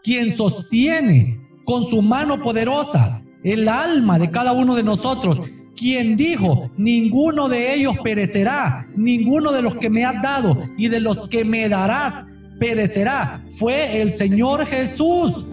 Quien 0.03 0.37
sostiene 0.37 1.39
con 1.65 1.89
su 1.89 2.03
mano 2.03 2.43
poderosa 2.43 3.23
el 3.43 3.69
alma 3.69 4.19
de 4.19 4.31
cada 4.31 4.53
uno 4.53 4.75
de 4.75 4.83
nosotros 4.83 5.39
quien 5.77 6.17
dijo, 6.17 6.71
ninguno 6.77 7.49
de 7.49 7.75
ellos 7.75 7.97
perecerá, 8.03 8.87
ninguno 8.97 9.53
de 9.53 9.63
los 9.63 9.77
que 9.77 9.91
me 9.91 10.05
has 10.05 10.21
dado 10.23 10.65
y 10.77 10.89
de 10.89 11.01
los 11.01 11.29
que 11.29 11.45
me 11.45 11.69
darás 11.69 12.25
perecerá, 12.59 13.43
fue 13.53 14.01
el 14.01 14.15
Señor 14.15 14.67
Jesús. 14.67 15.45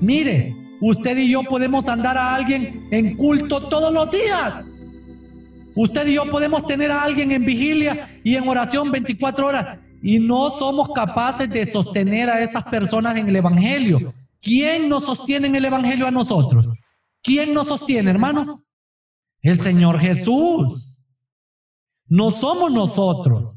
Mire, 0.00 0.54
usted 0.80 1.18
y 1.18 1.30
yo 1.30 1.42
podemos 1.42 1.88
andar 1.88 2.16
a 2.16 2.34
alguien 2.34 2.86
en 2.90 3.16
culto 3.16 3.68
todos 3.68 3.92
los 3.92 4.10
días. 4.10 4.64
Usted 5.74 6.06
y 6.06 6.14
yo 6.14 6.30
podemos 6.30 6.66
tener 6.66 6.90
a 6.90 7.02
alguien 7.02 7.32
en 7.32 7.44
vigilia 7.44 8.20
y 8.22 8.36
en 8.36 8.46
oración 8.46 8.90
24 8.92 9.46
horas 9.46 9.78
y 10.02 10.18
no 10.18 10.58
somos 10.58 10.90
capaces 10.92 11.48
de 11.48 11.64
sostener 11.64 12.28
a 12.28 12.40
esas 12.40 12.64
personas 12.64 13.16
en 13.16 13.28
el 13.28 13.36
Evangelio. 13.36 14.12
¿Quién 14.40 14.88
nos 14.88 15.06
sostiene 15.06 15.46
en 15.46 15.54
el 15.54 15.64
Evangelio 15.64 16.08
a 16.08 16.10
nosotros? 16.10 16.66
¿Quién 17.22 17.54
nos 17.54 17.68
sostiene, 17.68 18.10
hermanos? 18.10 18.58
El 19.40 19.60
Señor 19.60 20.00
Jesús. 20.00 20.92
No 22.08 22.40
somos 22.40 22.72
nosotros. 22.72 23.56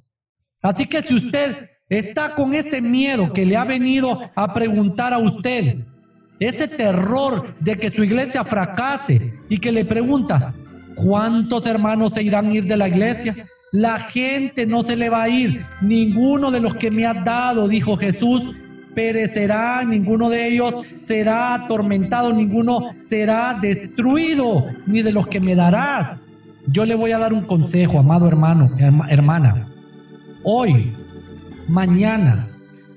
Así 0.61 0.85
que 0.85 1.01
si 1.01 1.15
usted 1.15 1.71
está 1.89 2.35
con 2.35 2.53
ese 2.53 2.79
miedo 2.79 3.33
que 3.33 3.45
le 3.45 3.57
ha 3.57 3.63
venido 3.63 4.19
a 4.35 4.53
preguntar 4.53 5.13
a 5.13 5.17
usted, 5.17 5.83
ese 6.39 6.67
terror 6.67 7.55
de 7.59 7.77
que 7.77 7.89
su 7.89 8.03
iglesia 8.03 8.43
fracase 8.43 9.33
y 9.49 9.59
que 9.59 9.71
le 9.71 9.85
pregunta, 9.85 10.53
¿cuántos 10.95 11.65
hermanos 11.65 12.13
se 12.13 12.23
irán 12.23 12.49
a 12.49 12.53
ir 12.53 12.65
de 12.65 12.77
la 12.77 12.87
iglesia? 12.87 13.47
La 13.75 13.99
gente 13.99 14.65
no 14.65 14.83
se 14.83 14.95
le 14.95 15.09
va 15.09 15.23
a 15.23 15.27
ir, 15.29 15.65
ninguno 15.81 16.49
de 16.49 16.61
los 16.61 16.75
que 16.75 16.89
me 16.89 17.05
ha 17.05 17.13
dado, 17.13 17.67
dijo 17.67 17.97
Jesús, 17.97 18.55
perecerá, 18.93 19.83
ninguno 19.83 20.29
de 20.29 20.47
ellos 20.47 20.75
será 21.01 21.55
atormentado, 21.55 22.31
ninguno 22.31 22.91
será 23.05 23.59
destruido, 23.61 24.67
ni 24.87 25.01
de 25.01 25.11
los 25.11 25.27
que 25.27 25.41
me 25.41 25.55
darás. 25.55 26.25
Yo 26.67 26.85
le 26.85 26.95
voy 26.95 27.11
a 27.11 27.17
dar 27.17 27.33
un 27.33 27.41
consejo, 27.41 27.99
amado 27.99 28.29
hermano, 28.29 28.71
hermana. 29.09 29.67
Hoy, 30.45 30.95
mañana, 31.67 32.47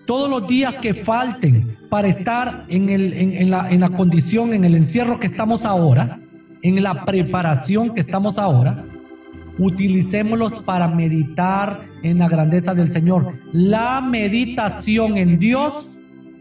todos 0.06 0.30
los 0.30 0.46
días 0.46 0.78
que 0.78 0.94
falten 0.94 1.76
para 1.90 2.06
estar 2.06 2.66
en, 2.68 2.88
en 2.88 3.80
la 3.80 3.90
condición, 3.90 4.54
en 4.54 4.64
el 4.64 4.76
encierro 4.76 5.18
que 5.18 5.26
estamos 5.26 5.64
ahora, 5.64 6.20
en 6.62 6.80
la 6.80 7.04
preparación 7.04 7.96
que 7.96 8.00
estamos 8.00 8.38
ahora, 8.38 8.84
utilicémoslos 9.58 10.62
para 10.64 10.88
meditar 10.88 11.86
en 12.02 12.18
la 12.18 12.28
grandeza 12.28 12.74
del 12.74 12.92
Señor. 12.92 13.34
La 13.52 14.00
meditación 14.00 15.16
en 15.16 15.38
Dios, 15.38 15.88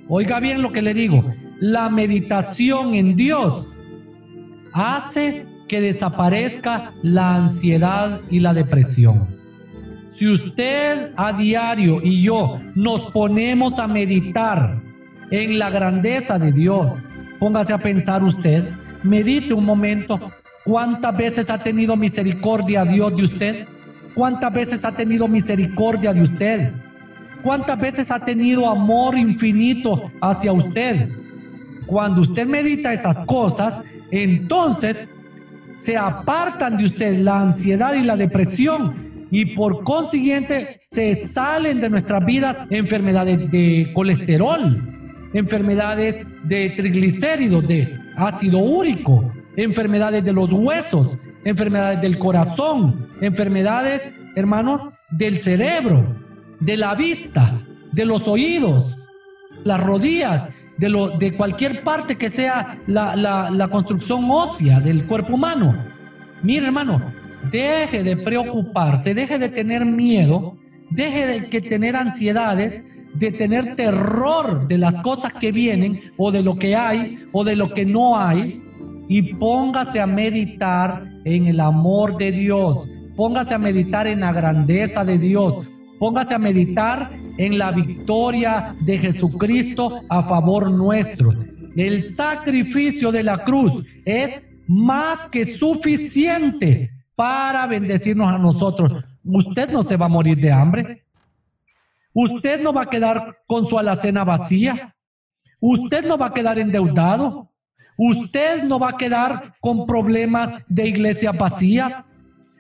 oiga 0.07 0.39
bien 0.39 0.61
lo 0.61 0.71
que 0.71 0.81
le 0.81 0.93
digo, 0.93 1.23
la 1.59 1.89
meditación 1.89 2.93
en 2.93 3.15
Dios 3.15 3.65
hace 4.73 5.45
que 5.67 5.81
desaparezca 5.81 6.93
la 7.01 7.35
ansiedad 7.35 8.21
y 8.29 8.39
la 8.39 8.53
depresión. 8.53 9.27
Si 10.17 10.27
usted 10.27 11.11
a 11.15 11.33
diario 11.33 11.99
y 12.01 12.23
yo 12.23 12.59
nos 12.75 13.11
ponemos 13.11 13.77
a 13.77 13.87
meditar 13.87 14.81
en 15.29 15.59
la 15.59 15.69
grandeza 15.69 16.39
de 16.39 16.51
Dios, 16.51 16.87
póngase 17.39 17.73
a 17.73 17.77
pensar 17.77 18.23
usted, 18.23 18.67
medite 19.03 19.53
un 19.53 19.65
momento 19.65 20.19
¿Cuántas 20.67 21.15
veces 21.15 21.49
ha 21.49 21.57
tenido 21.57 21.95
misericordia 21.95 22.83
Dios 22.83 23.15
de 23.15 23.23
usted? 23.23 23.67
¿Cuántas 24.13 24.53
veces 24.53 24.83
ha 24.83 24.91
tenido 24.91 25.25
misericordia 25.25 26.13
de 26.13 26.23
usted? 26.23 26.71
¿Cuántas 27.41 27.79
veces 27.79 28.11
ha 28.11 28.19
tenido 28.19 28.69
amor 28.69 29.17
infinito 29.17 30.11
hacia 30.19 30.51
usted? 30.51 31.07
Cuando 31.85 32.19
usted 32.19 32.45
medita 32.45 32.91
esas 32.91 33.17
cosas, 33.19 33.75
entonces 34.11 35.07
se 35.79 35.95
apartan 35.95 36.75
de 36.75 36.87
usted 36.87 37.17
la 37.19 37.39
ansiedad 37.43 37.93
y 37.93 38.01
la 38.01 38.17
depresión 38.17 39.27
y 39.31 39.55
por 39.55 39.85
consiguiente 39.85 40.81
se 40.83 41.27
salen 41.27 41.79
de 41.79 41.89
nuestras 41.89 42.25
vidas 42.25 42.57
enfermedades 42.71 43.49
de 43.51 43.89
colesterol, 43.93 44.81
enfermedades 45.33 46.19
de 46.43 46.71
triglicéridos, 46.71 47.65
de 47.69 47.97
ácido 48.17 48.57
úrico, 48.57 49.31
enfermedades 49.57 50.23
de 50.23 50.31
los 50.31 50.49
huesos, 50.53 51.17
enfermedades 51.43 51.99
del 51.99 52.17
corazón, 52.17 53.09
enfermedades, 53.19 54.09
hermanos, 54.35 54.81
del 55.11 55.39
cerebro. 55.39 56.05
de 56.59 56.75
la 56.75 56.95
vista, 56.95 57.61
de 57.91 58.03
los 58.03 58.27
oídos, 58.27 58.95
las 59.63 59.79
rodillas, 59.79 60.49
de, 60.77 60.89
lo, 60.89 61.09
de 61.17 61.35
cualquier 61.35 61.83
parte 61.83 62.15
que 62.15 62.31
sea 62.31 62.79
la, 62.87 63.15
la 63.15 63.67
construcción 63.67 64.25
ósea 64.29 64.79
del 64.79 65.05
cuerpo 65.05 65.35
humano. 65.35 65.75
Mire, 66.41 66.65
hermano, 66.65 66.99
deje 67.51 68.01
de 68.01 68.17
preocuparse, 68.17 69.13
deje 69.13 69.37
de 69.37 69.49
tener 69.49 69.85
miedo, 69.85 70.57
deje 70.89 71.27
de 71.27 71.49
que 71.49 71.61
tener 71.61 71.95
ansiedades, 71.95 72.83
de 73.13 73.31
tener 73.31 73.75
terror 73.75 74.67
de 74.67 74.77
las 74.79 74.95
cosas 75.03 75.33
que 75.33 75.51
vienen 75.51 76.11
o 76.17 76.31
de 76.31 76.41
lo 76.41 76.57
que 76.57 76.75
hay 76.75 77.23
o 77.33 77.43
de 77.43 77.55
lo 77.55 77.71
que 77.71 77.85
no 77.85 78.17
hay 78.17 78.63
y 79.07 79.33
póngase 79.35 79.99
a 79.99 80.07
meditar 80.07 81.03
en 81.23 81.47
el 81.47 81.59
amor 81.59 82.17
de 82.17 82.31
Dios, 82.31 82.87
póngase 83.15 83.53
a 83.53 83.59
meditar 83.59 84.07
en 84.07 84.21
la 84.21 84.31
grandeza 84.31 85.05
de 85.05 85.17
Dios, 85.17 85.65
póngase 85.99 86.35
a 86.35 86.39
meditar 86.39 87.11
en 87.37 87.57
la 87.57 87.71
victoria 87.71 88.75
de 88.81 88.97
Jesucristo 88.97 90.01
a 90.09 90.23
favor 90.23 90.69
nuestro. 90.71 91.33
El 91.75 92.05
sacrificio 92.05 93.11
de 93.11 93.23
la 93.23 93.43
cruz 93.43 93.85
es 94.05 94.41
más 94.67 95.27
que 95.27 95.57
suficiente 95.57 96.91
para 97.15 97.67
bendecirnos 97.67 98.27
a 98.27 98.37
nosotros. 98.37 99.03
Usted 99.23 99.69
no 99.71 99.83
se 99.83 99.97
va 99.97 100.05
a 100.05 100.09
morir 100.09 100.39
de 100.39 100.51
hambre. 100.51 101.03
Usted 102.13 102.61
no 102.61 102.73
va 102.73 102.83
a 102.83 102.89
quedar 102.89 103.37
con 103.45 103.67
su 103.67 103.77
alacena 103.77 104.23
vacía. 104.23 104.95
Usted 105.59 106.05
no 106.05 106.17
va 106.17 106.27
a 106.27 106.33
quedar 106.33 106.57
endeudado. 106.59 107.51
Usted 107.97 108.63
no 108.63 108.77
va 108.79 108.89
a 108.89 108.97
quedar 108.97 109.55
con 109.59 109.87
problemas 109.87 110.63
de 110.67 110.87
iglesias 110.87 111.35
vacías. 111.35 112.03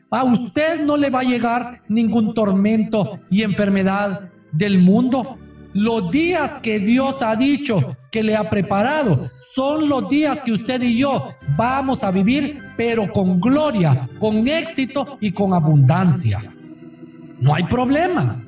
A 0.09 0.23
usted 0.23 0.81
no 0.81 0.97
le 0.97 1.09
va 1.09 1.19
a 1.19 1.23
llegar 1.23 1.81
ningún 1.87 2.33
tormento 2.33 3.19
y 3.29 3.43
enfermedad 3.43 4.31
del 4.51 4.79
mundo. 4.79 5.37
Los 5.73 6.11
días 6.11 6.53
que 6.63 6.79
Dios 6.79 7.21
ha 7.21 7.35
dicho 7.35 7.95
que 8.11 8.23
le 8.23 8.35
ha 8.35 8.49
preparado 8.49 9.29
son 9.53 9.89
los 9.89 10.09
días 10.09 10.41
que 10.41 10.53
usted 10.53 10.81
y 10.81 10.99
yo 10.99 11.29
vamos 11.55 12.03
a 12.03 12.11
vivir, 12.11 12.59
pero 12.75 13.11
con 13.11 13.39
gloria, 13.39 14.09
con 14.19 14.47
éxito 14.47 15.17
y 15.19 15.31
con 15.31 15.53
abundancia. 15.53 16.41
No 17.39 17.53
hay 17.53 17.63
problema. 17.63 18.41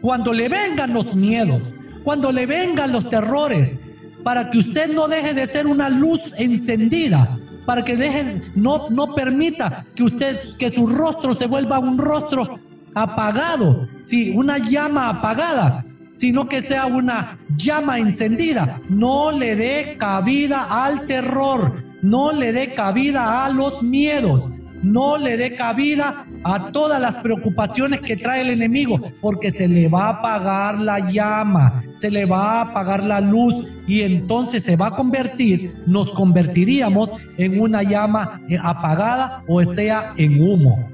Cuando 0.00 0.32
le 0.32 0.48
vengan 0.48 0.94
los 0.94 1.14
miedos, 1.14 1.60
cuando 2.04 2.32
le 2.32 2.46
vengan 2.46 2.92
los 2.92 3.08
terrores, 3.10 3.74
para 4.22 4.50
que 4.50 4.58
usted 4.58 4.92
no 4.92 5.08
deje 5.08 5.34
de 5.34 5.46
ser 5.46 5.66
una 5.66 5.88
luz 5.88 6.20
encendida, 6.36 7.38
para 7.66 7.82
que 7.82 7.96
deje, 7.96 8.42
no, 8.54 8.88
no 8.90 9.14
permita 9.14 9.84
que 9.94 10.04
usted, 10.04 10.38
que 10.58 10.70
su 10.70 10.86
rostro 10.86 11.34
se 11.34 11.46
vuelva 11.46 11.78
un 11.78 11.98
rostro 11.98 12.58
apagado, 12.94 13.88
sí, 14.04 14.30
una 14.34 14.58
llama 14.58 15.08
apagada, 15.08 15.84
sino 16.16 16.48
que 16.48 16.62
sea 16.62 16.86
una 16.86 17.38
llama 17.56 17.98
encendida. 17.98 18.80
No 18.88 19.30
le 19.30 19.56
dé 19.56 19.96
cabida 19.98 20.84
al 20.84 21.06
terror, 21.06 21.82
no 22.02 22.32
le 22.32 22.52
dé 22.52 22.74
cabida 22.74 23.44
a 23.44 23.50
los 23.50 23.82
miedos, 23.82 24.50
no 24.82 25.18
le 25.18 25.36
dé 25.36 25.56
cabida 25.56 26.26
a 26.44 26.70
todas 26.70 27.00
las 27.00 27.16
preocupaciones 27.16 28.00
que 28.00 28.16
trae 28.16 28.42
el 28.42 28.50
enemigo, 28.50 29.00
porque 29.20 29.50
se 29.50 29.68
le 29.68 29.88
va 29.88 30.06
a 30.06 30.18
apagar 30.18 30.80
la 30.80 31.10
llama, 31.10 31.82
se 31.96 32.10
le 32.10 32.24
va 32.24 32.52
a 32.52 32.60
apagar 32.62 33.02
la 33.04 33.20
luz 33.20 33.66
y 33.86 34.02
entonces 34.02 34.62
se 34.62 34.76
va 34.76 34.88
a 34.88 34.96
convertir, 34.96 35.74
nos 35.86 36.10
convertiríamos 36.12 37.10
en 37.36 37.60
una 37.60 37.82
llama 37.82 38.40
apagada 38.62 39.42
o 39.48 39.62
sea 39.74 40.14
en 40.16 40.40
humo. 40.40 40.88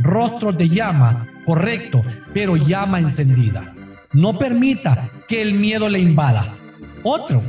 Rostros 0.00 0.56
de 0.58 0.68
llamas, 0.68 1.24
correcto, 1.44 2.02
pero 2.32 2.56
llama 2.56 2.98
encendida. 2.98 3.74
No 4.12 4.38
permita 4.38 5.08
que 5.28 5.42
el 5.42 5.54
miedo 5.54 5.88
le 5.88 5.98
invada. 5.98 6.54
Otro, 7.02 7.42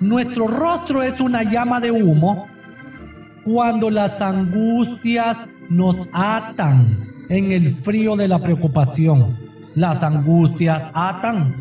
nuestro 0.00 0.46
rostro 0.46 1.02
es 1.02 1.20
una 1.20 1.42
llama 1.42 1.80
de 1.80 1.90
humo 1.90 2.48
cuando 3.46 3.90
las 3.90 4.20
angustias 4.20 5.48
nos 5.70 5.96
atan 6.12 6.98
en 7.28 7.52
el 7.52 7.76
frío 7.76 8.16
de 8.16 8.26
la 8.26 8.40
preocupación. 8.40 9.38
Las 9.76 10.02
angustias 10.02 10.90
atan. 10.92 11.54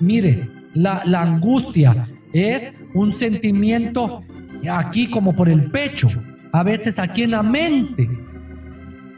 Mire, 0.00 0.50
la, 0.74 1.02
angustia 1.02 2.06
es 2.34 2.74
un 2.92 3.16
sentimiento 3.16 4.22
aquí 4.70 5.08
como 5.08 5.34
por 5.34 5.48
el 5.48 5.70
pecho, 5.70 6.08
a 6.52 6.62
veces 6.62 6.98
aquí 6.98 7.22
en 7.22 7.30
la 7.30 7.42
mente, 7.42 8.06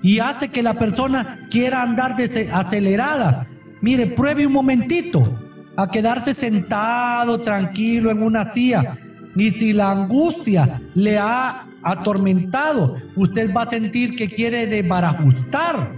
y 0.01 0.21
hace 0.21 0.49
que 0.49 0.63
la 0.63 0.75
persona 0.75 1.47
quiera 1.51 1.83
andar 1.83 2.17
acelerada, 2.53 3.49
Mire, 3.81 4.07
pruebe 4.07 4.47
un 4.47 4.53
momentito 4.53 5.37
a 5.77 5.91
quedarse 5.91 6.35
sentado 6.35 7.41
tranquilo 7.41 8.13
en 8.13 8.23
una 8.23 8.45
silla. 8.45 8.97
Y 9.35 9.51
si 9.53 9.73
la 9.73 9.91
angustia 9.91 10.81
le 10.95 11.19
ha 11.19 11.67
atormentado, 11.83 12.97
usted 13.17 13.53
va 13.55 13.63
a 13.63 13.71
sentir 13.71 14.15
que 14.15 14.29
quiere 14.29 14.67
desbarajustar. 14.67 15.91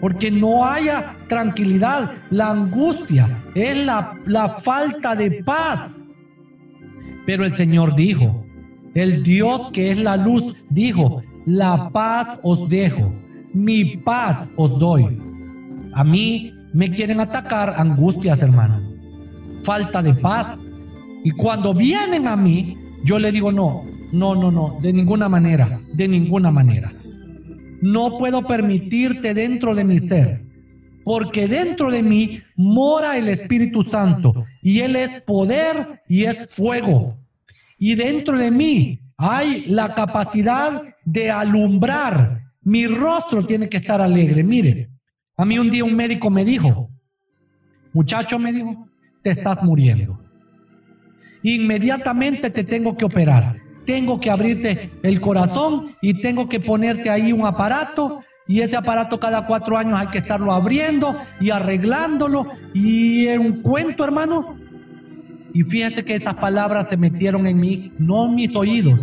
Porque 0.00 0.30
no 0.30 0.64
haya 0.64 1.14
tranquilidad. 1.28 2.12
La 2.30 2.50
angustia 2.50 3.28
es 3.54 3.84
la, 3.84 4.12
la 4.26 4.60
falta 4.60 5.14
de 5.14 5.42
paz. 5.42 6.04
Pero 7.26 7.44
el 7.44 7.54
Señor 7.54 7.94
dijo, 7.96 8.44
el 8.94 9.22
Dios 9.22 9.70
que 9.72 9.90
es 9.90 9.98
la 9.98 10.16
luz 10.16 10.54
dijo, 10.70 11.22
la 11.44 11.90
paz 11.90 12.38
os 12.42 12.68
dejo, 12.68 13.12
mi 13.52 13.96
paz 13.98 14.50
os 14.56 14.78
doy. 14.78 15.06
A 15.94 16.04
mí 16.04 16.52
me 16.72 16.90
quieren 16.90 17.20
atacar 17.20 17.74
angustias, 17.78 18.42
hermano. 18.42 18.80
Falta 19.64 20.02
de 20.02 20.14
paz. 20.14 20.60
Y 21.26 21.32
cuando 21.32 21.74
vienen 21.74 22.28
a 22.28 22.36
mí, 22.36 22.78
yo 23.02 23.18
le 23.18 23.32
digo, 23.32 23.50
no, 23.50 23.84
no, 24.12 24.36
no, 24.36 24.52
no, 24.52 24.78
de 24.80 24.92
ninguna 24.92 25.28
manera, 25.28 25.80
de 25.92 26.06
ninguna 26.06 26.52
manera. 26.52 26.92
No 27.82 28.16
puedo 28.16 28.46
permitirte 28.46 29.34
dentro 29.34 29.74
de 29.74 29.82
mi 29.82 29.98
ser, 29.98 30.44
porque 31.02 31.48
dentro 31.48 31.90
de 31.90 32.04
mí 32.04 32.40
mora 32.54 33.18
el 33.18 33.28
Espíritu 33.28 33.82
Santo 33.82 34.44
y 34.62 34.78
Él 34.82 34.94
es 34.94 35.20
poder 35.22 36.00
y 36.08 36.26
es 36.26 36.54
fuego. 36.54 37.16
Y 37.76 37.96
dentro 37.96 38.38
de 38.38 38.52
mí 38.52 39.00
hay 39.16 39.66
la 39.66 39.96
capacidad 39.96 40.80
de 41.04 41.28
alumbrar. 41.28 42.40
Mi 42.62 42.86
rostro 42.86 43.44
tiene 43.44 43.68
que 43.68 43.78
estar 43.78 44.00
alegre. 44.00 44.44
Mire, 44.44 44.90
a 45.36 45.44
mí 45.44 45.58
un 45.58 45.70
día 45.72 45.82
un 45.82 45.96
médico 45.96 46.30
me 46.30 46.44
dijo, 46.44 46.88
muchacho 47.92 48.38
me 48.38 48.52
dijo, 48.52 48.86
te 49.24 49.30
estás 49.30 49.60
muriendo. 49.64 50.15
Inmediatamente 51.46 52.50
te 52.50 52.64
tengo 52.64 52.96
que 52.96 53.04
operar. 53.04 53.56
Tengo 53.84 54.18
que 54.18 54.30
abrirte 54.30 54.90
el 55.04 55.20
corazón 55.20 55.94
y 56.02 56.20
tengo 56.20 56.48
que 56.48 56.58
ponerte 56.58 57.08
ahí 57.08 57.32
un 57.32 57.46
aparato 57.46 58.24
y 58.48 58.60
ese 58.62 58.76
aparato 58.76 59.20
cada 59.20 59.46
cuatro 59.46 59.78
años 59.78 59.98
hay 59.98 60.08
que 60.08 60.18
estarlo 60.18 60.52
abriendo 60.52 61.16
y 61.40 61.50
arreglándolo 61.50 62.48
y 62.74 63.28
en 63.28 63.40
un 63.40 63.62
cuento, 63.62 64.02
hermano. 64.02 64.56
Y 65.54 65.62
fíjense 65.62 66.04
que 66.04 66.16
esas 66.16 66.36
palabras 66.36 66.88
se 66.88 66.96
metieron 66.96 67.46
en 67.46 67.60
mí, 67.60 67.92
no 67.96 68.26
en 68.26 68.34
mis 68.34 68.56
oídos, 68.56 69.00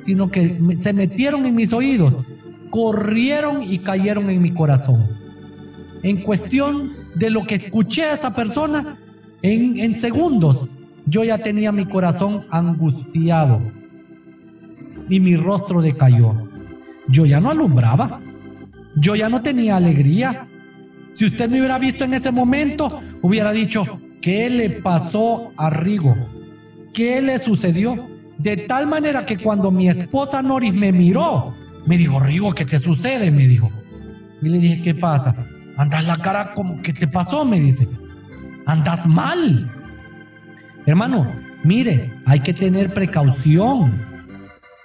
sino 0.00 0.30
que 0.30 0.60
se 0.76 0.92
metieron 0.92 1.46
en 1.46 1.54
mis 1.54 1.72
oídos, 1.72 2.12
corrieron 2.68 3.62
y 3.62 3.78
cayeron 3.78 4.28
en 4.28 4.42
mi 4.42 4.52
corazón 4.52 5.18
en 6.02 6.22
cuestión 6.22 6.92
de 7.14 7.30
lo 7.30 7.46
que 7.46 7.56
escuché 7.56 8.04
a 8.04 8.14
esa 8.14 8.34
persona, 8.34 8.98
en, 9.42 9.78
en 9.80 9.96
segundos, 9.96 10.68
yo 11.08 11.24
ya 11.24 11.38
tenía 11.38 11.72
mi 11.72 11.86
corazón 11.86 12.44
angustiado 12.50 13.60
y 15.08 15.20
mi 15.20 15.36
rostro 15.36 15.80
decayó. 15.80 16.34
Yo 17.08 17.24
ya 17.24 17.40
no 17.40 17.50
alumbraba, 17.50 18.20
yo 18.96 19.14
ya 19.14 19.28
no 19.28 19.42
tenía 19.42 19.76
alegría. 19.76 20.46
Si 21.16 21.26
usted 21.26 21.48
me 21.48 21.58
hubiera 21.58 21.78
visto 21.78 22.04
en 22.04 22.14
ese 22.14 22.30
momento, 22.30 23.00
hubiera 23.22 23.52
dicho, 23.52 23.84
¿qué 24.20 24.50
le 24.50 24.70
pasó 24.70 25.52
a 25.56 25.70
Rigo? 25.70 26.14
¿Qué 26.92 27.22
le 27.22 27.38
sucedió? 27.38 28.06
De 28.38 28.56
tal 28.68 28.86
manera 28.86 29.24
que 29.24 29.38
cuando 29.38 29.70
mi 29.70 29.88
esposa 29.88 30.42
Noris 30.42 30.74
me 30.74 30.92
miró, 30.92 31.54
me 31.86 31.96
dijo, 31.96 32.20
Rigo, 32.20 32.52
¿qué 32.52 32.64
te 32.64 32.78
sucede? 32.78 33.30
Me 33.30 33.46
dijo. 33.46 33.70
Y 34.42 34.48
le 34.48 34.58
dije, 34.58 34.82
¿qué 34.82 34.94
pasa? 34.94 35.34
Andas 35.76 36.04
la 36.04 36.16
cara 36.16 36.54
como, 36.54 36.80
¿qué 36.82 36.92
te 36.92 37.08
pasó? 37.08 37.44
Me 37.44 37.58
dice. 37.58 37.88
Andas 38.66 39.06
mal. 39.06 39.77
Hermano, 40.88 41.26
mire, 41.64 42.10
hay 42.24 42.40
que 42.40 42.54
tener 42.54 42.94
precaución. 42.94 43.92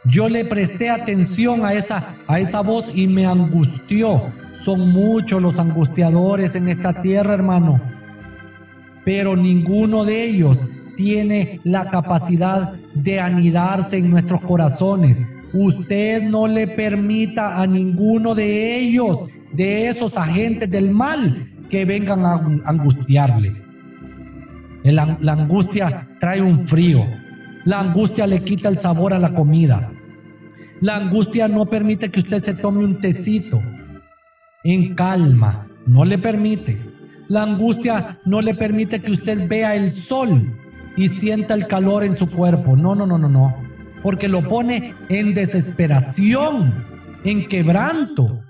Yo 0.04 0.28
le 0.28 0.44
presté 0.44 0.90
atención 0.90 1.66
a 1.66 1.72
esa, 1.76 2.16
a 2.28 2.42
esa 2.42 2.60
voz 2.60 2.92
y 2.94 3.08
me 3.08 3.26
angustió. 3.26 4.24
Son 4.66 4.92
muchos 4.92 5.42
los 5.42 5.58
angustiadores 5.58 6.56
en 6.56 6.68
esta 6.68 7.02
tierra, 7.02 7.36
hermano. 7.36 7.80
Pero 9.06 9.38
ninguno 9.38 10.04
de 10.04 10.26
ellos 10.26 10.58
tiene 10.98 11.62
la 11.64 11.90
capacidad 11.90 12.74
de 12.96 13.22
anidarse 13.22 13.96
en 13.96 14.12
nuestros 14.12 14.42
corazones. 14.42 15.18
Usted 15.54 16.22
no 16.24 16.48
le 16.48 16.68
permita 16.68 17.62
a 17.62 17.66
ninguno 17.66 18.36
de 18.36 18.78
ellos 18.78 19.30
de 19.54 19.88
esos 19.88 20.18
agentes 20.18 20.70
del 20.70 20.92
mal 20.92 21.48
que 21.70 21.86
vengan 21.86 22.26
a 22.26 22.46
angustiarle. 22.66 23.63
La, 24.84 25.18
angustia 25.32 26.08
trae 26.20 26.42
un 26.42 26.68
frío. 26.68 27.06
La 27.64 27.80
angustia 27.80 28.28
le 28.28 28.44
quita 28.44 28.68
el 28.68 28.78
sabor 28.78 29.14
a 29.14 29.20
la 29.20 29.34
comida. 29.34 29.90
La 30.82 30.98
angustia 30.98 31.48
no 31.48 31.66
permite 31.66 32.10
que 32.10 32.20
usted 32.20 32.42
se 32.42 32.54
tome 32.54 32.84
un 32.84 33.00
tecito 33.00 33.62
en 34.66 34.94
calma. 34.94 35.68
No 35.88 36.04
le 36.04 36.18
permite. 36.18 36.78
La 37.30 37.44
angustia 37.44 38.20
no 38.26 38.42
le 38.42 38.54
permite 38.56 39.02
que 39.02 39.12
usted 39.12 39.48
vea 39.48 39.76
el 39.76 39.94
sol 39.94 40.52
y 40.98 41.08
sienta 41.08 41.54
el 41.54 41.68
calor 41.68 42.04
en 42.04 42.18
su 42.18 42.30
cuerpo. 42.30 42.76
No, 42.76 42.94
no, 42.94 43.06
no, 43.06 43.18
no, 43.18 43.30
no. 43.30 43.56
Porque 44.02 44.28
lo 44.28 44.42
pone 44.42 44.94
en 45.08 45.34
desesperación, 45.34 46.74
en 47.24 47.48
quebranto. 47.48 48.42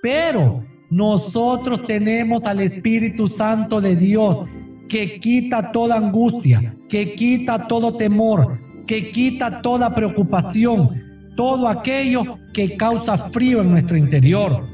Pero 0.00 0.62
nosotros 0.90 1.84
tenemos 1.84 2.46
al 2.46 2.60
Espíritu 2.60 3.28
Santo 3.28 3.80
de 3.80 3.96
Dios 3.96 4.46
que 4.90 5.20
quita 5.20 5.70
toda 5.72 5.96
angustia, 5.96 6.74
que 6.88 7.14
quita 7.14 7.66
todo 7.68 7.96
temor, 7.96 8.58
que 8.86 9.10
quita 9.12 9.62
toda 9.62 9.94
preocupación, 9.94 11.32
todo 11.36 11.68
aquello 11.68 12.38
que 12.52 12.76
causa 12.76 13.30
frío 13.30 13.62
en 13.62 13.70
nuestro 13.70 13.96
interior. 13.96 14.66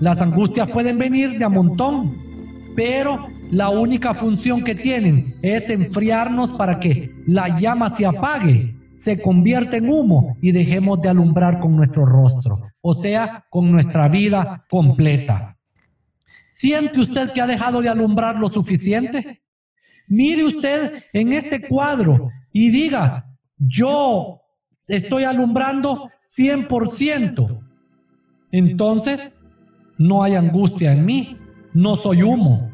Las 0.00 0.20
angustias 0.20 0.70
pueden 0.70 0.98
venir 0.98 1.38
de 1.38 1.44
a 1.46 1.48
montón, 1.48 2.14
pero 2.76 3.26
la 3.50 3.70
única 3.70 4.12
función 4.12 4.62
que 4.62 4.74
tienen 4.74 5.34
es 5.42 5.70
enfriarnos 5.70 6.52
para 6.52 6.78
que 6.78 7.10
la 7.26 7.58
llama 7.58 7.88
se 7.88 8.04
apague, 8.04 8.76
se 8.96 9.20
convierta 9.22 9.78
en 9.78 9.88
humo 9.88 10.36
y 10.42 10.52
dejemos 10.52 11.00
de 11.00 11.08
alumbrar 11.08 11.58
con 11.58 11.74
nuestro 11.74 12.04
rostro, 12.04 12.60
o 12.82 12.94
sea, 12.96 13.46
con 13.48 13.72
nuestra 13.72 14.08
vida 14.08 14.66
completa. 14.68 15.56
¿Siente 16.50 17.00
usted 17.00 17.32
que 17.32 17.40
ha 17.40 17.46
dejado 17.46 17.80
de 17.80 17.88
alumbrar 17.88 18.36
lo 18.36 18.48
suficiente? 18.50 19.40
Mire 20.08 20.44
usted 20.44 21.02
en 21.12 21.32
este 21.32 21.60
cuadro 21.60 22.30
y 22.52 22.70
diga, 22.70 23.26
yo 23.58 24.40
estoy 24.86 25.24
alumbrando 25.24 26.10
100%. 26.36 27.60
Entonces, 28.52 29.32
no 29.98 30.22
hay 30.22 30.34
angustia 30.34 30.92
en 30.92 31.04
mí, 31.04 31.36
no 31.72 31.96
soy 31.96 32.22
humo. 32.22 32.70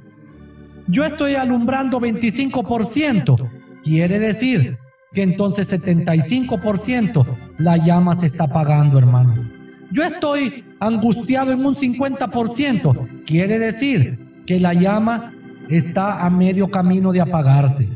Yo 0.89 1.05
estoy 1.05 1.35
alumbrando 1.35 2.01
25%. 2.01 3.49
Quiere 3.85 4.19
decir 4.19 4.77
que 5.13 5.23
entonces 5.23 5.73
75% 5.73 7.27
la 7.59 7.77
llama 7.77 8.17
se 8.17 8.27
está 8.27 8.45
apagando, 8.45 8.99
hermano. 8.99 9.49
Yo 9.93 10.03
estoy 10.03 10.65
angustiado 10.79 11.53
en 11.53 11.65
un 11.65 11.75
50%. 11.75 13.25
Quiere 13.25 13.59
decir 13.59 14.19
que 14.47 14.61
la 14.61 14.75
llama 14.75 15.33
está 15.71 16.25
a 16.25 16.31
medio 16.31 16.71
camino 16.71 17.13
de 17.13 17.21
apagarse. 17.21 17.89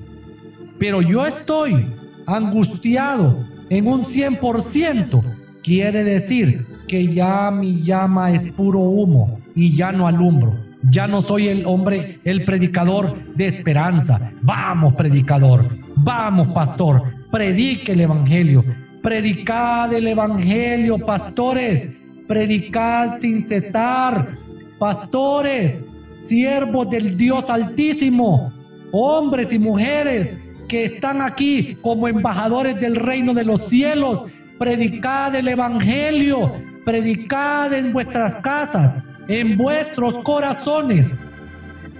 Pero 0.78 1.02
yo 1.02 1.26
estoy 1.26 1.86
angustiado 2.26 3.44
en 3.70 3.86
un 3.86 4.04
100%. 4.06 5.22
Quiere 5.62 6.04
decir 6.04 6.66
que 6.88 7.12
ya 7.12 7.50
mi 7.50 7.82
llama 7.82 8.32
es 8.32 8.48
puro 8.52 8.80
humo 8.80 9.40
y 9.54 9.74
ya 9.76 9.92
no 9.92 10.06
alumbro. 10.06 10.58
Ya 10.90 11.06
no 11.06 11.22
soy 11.22 11.48
el 11.48 11.64
hombre, 11.64 12.18
el 12.24 12.44
predicador 12.44 13.16
de 13.34 13.46
esperanza. 13.46 14.32
Vamos, 14.42 14.94
predicador. 14.94 15.64
Vamos, 15.96 16.48
pastor. 16.48 17.02
Predique 17.30 17.92
el 17.92 18.02
Evangelio. 18.02 18.64
Predicad 19.02 19.92
el 19.94 20.08
Evangelio, 20.08 20.98
pastores. 20.98 21.98
Predicad 22.28 23.18
sin 23.18 23.44
cesar. 23.46 24.36
Pastores, 24.78 25.80
siervos 26.24 26.90
del 26.90 27.16
Dios 27.16 27.48
Altísimo. 27.48 28.52
Hombres 28.92 29.52
y 29.52 29.58
mujeres 29.58 30.36
que 30.68 30.84
están 30.84 31.20
aquí 31.20 31.76
como 31.82 32.08
embajadores 32.08 32.80
del 32.80 32.96
reino 32.96 33.34
de 33.34 33.44
los 33.44 33.68
cielos. 33.68 34.24
Predicad 34.58 35.34
el 35.34 35.48
Evangelio. 35.48 36.52
Predicad 36.84 37.72
en 37.72 37.92
vuestras 37.92 38.36
casas 38.36 38.96
en 39.28 39.56
vuestros 39.56 40.22
corazones. 40.22 41.06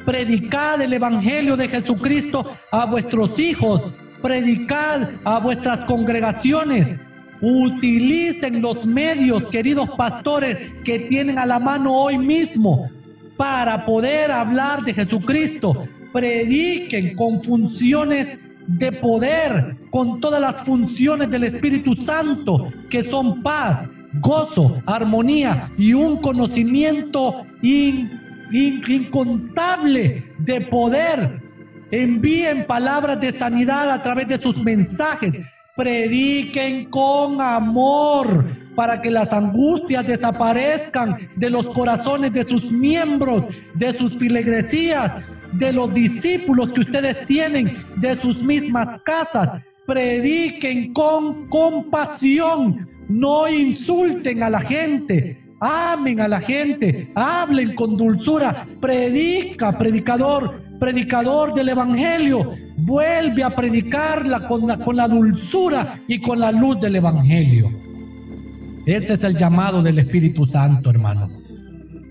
Predicad 0.04 0.82
el 0.82 0.92
Evangelio 0.92 1.56
de 1.56 1.68
Jesucristo 1.68 2.50
a 2.70 2.86
vuestros 2.86 3.38
hijos. 3.38 3.82
Predicad 4.22 5.08
a 5.24 5.38
vuestras 5.38 5.80
congregaciones. 5.86 6.98
Utilicen 7.40 8.62
los 8.62 8.86
medios, 8.86 9.46
queridos 9.48 9.90
pastores, 9.96 10.56
que 10.84 11.00
tienen 11.00 11.38
a 11.38 11.44
la 11.44 11.58
mano 11.58 11.94
hoy 11.94 12.16
mismo 12.16 12.88
para 13.36 13.84
poder 13.84 14.30
hablar 14.30 14.84
de 14.84 14.94
Jesucristo. 14.94 15.86
Prediquen 16.12 17.16
con 17.16 17.42
funciones 17.42 18.44
de 18.66 18.92
poder, 18.92 19.76
con 19.90 20.20
todas 20.20 20.40
las 20.40 20.62
funciones 20.62 21.30
del 21.30 21.44
Espíritu 21.44 21.94
Santo, 21.96 22.72
que 22.88 23.02
son 23.02 23.42
paz, 23.42 23.88
gozo, 24.20 24.80
armonía 24.86 25.70
y 25.76 25.92
un 25.92 26.18
conocimiento 26.18 27.44
incontable 28.52 30.24
de 30.38 30.60
poder. 30.62 31.40
Envíen 31.90 32.64
palabras 32.66 33.20
de 33.20 33.30
sanidad 33.30 33.90
a 33.90 34.02
través 34.02 34.28
de 34.28 34.38
sus 34.38 34.56
mensajes. 34.56 35.34
Prediquen 35.76 36.88
con 36.90 37.40
amor 37.40 38.63
para 38.74 39.00
que 39.00 39.10
las 39.10 39.32
angustias 39.32 40.06
desaparezcan 40.06 41.28
de 41.36 41.50
los 41.50 41.66
corazones 41.74 42.32
de 42.32 42.44
sus 42.44 42.70
miembros, 42.70 43.46
de 43.74 43.92
sus 43.96 44.16
filegresías, 44.16 45.12
de 45.52 45.72
los 45.72 45.92
discípulos 45.94 46.70
que 46.72 46.80
ustedes 46.80 47.26
tienen, 47.26 47.76
de 47.96 48.16
sus 48.20 48.42
mismas 48.42 49.00
casas. 49.04 49.62
Prediquen 49.86 50.92
con 50.92 51.48
compasión, 51.48 52.88
no 53.08 53.48
insulten 53.48 54.42
a 54.42 54.50
la 54.50 54.60
gente, 54.60 55.38
amen 55.60 56.20
a 56.20 56.28
la 56.28 56.40
gente, 56.40 57.10
hablen 57.14 57.74
con 57.74 57.96
dulzura, 57.96 58.66
predica, 58.80 59.76
predicador, 59.78 60.62
predicador 60.80 61.54
del 61.54 61.68
Evangelio, 61.68 62.54
vuelve 62.78 63.42
a 63.42 63.50
predicarla 63.50 64.48
con 64.48 64.66
la, 64.66 64.78
con 64.78 64.96
la 64.96 65.06
dulzura 65.06 66.00
y 66.08 66.20
con 66.20 66.40
la 66.40 66.50
luz 66.50 66.80
del 66.80 66.96
Evangelio. 66.96 67.83
Ese 68.86 69.14
es 69.14 69.24
el 69.24 69.36
llamado 69.36 69.82
del 69.82 69.98
Espíritu 69.98 70.46
Santo, 70.46 70.90
hermano. 70.90 71.28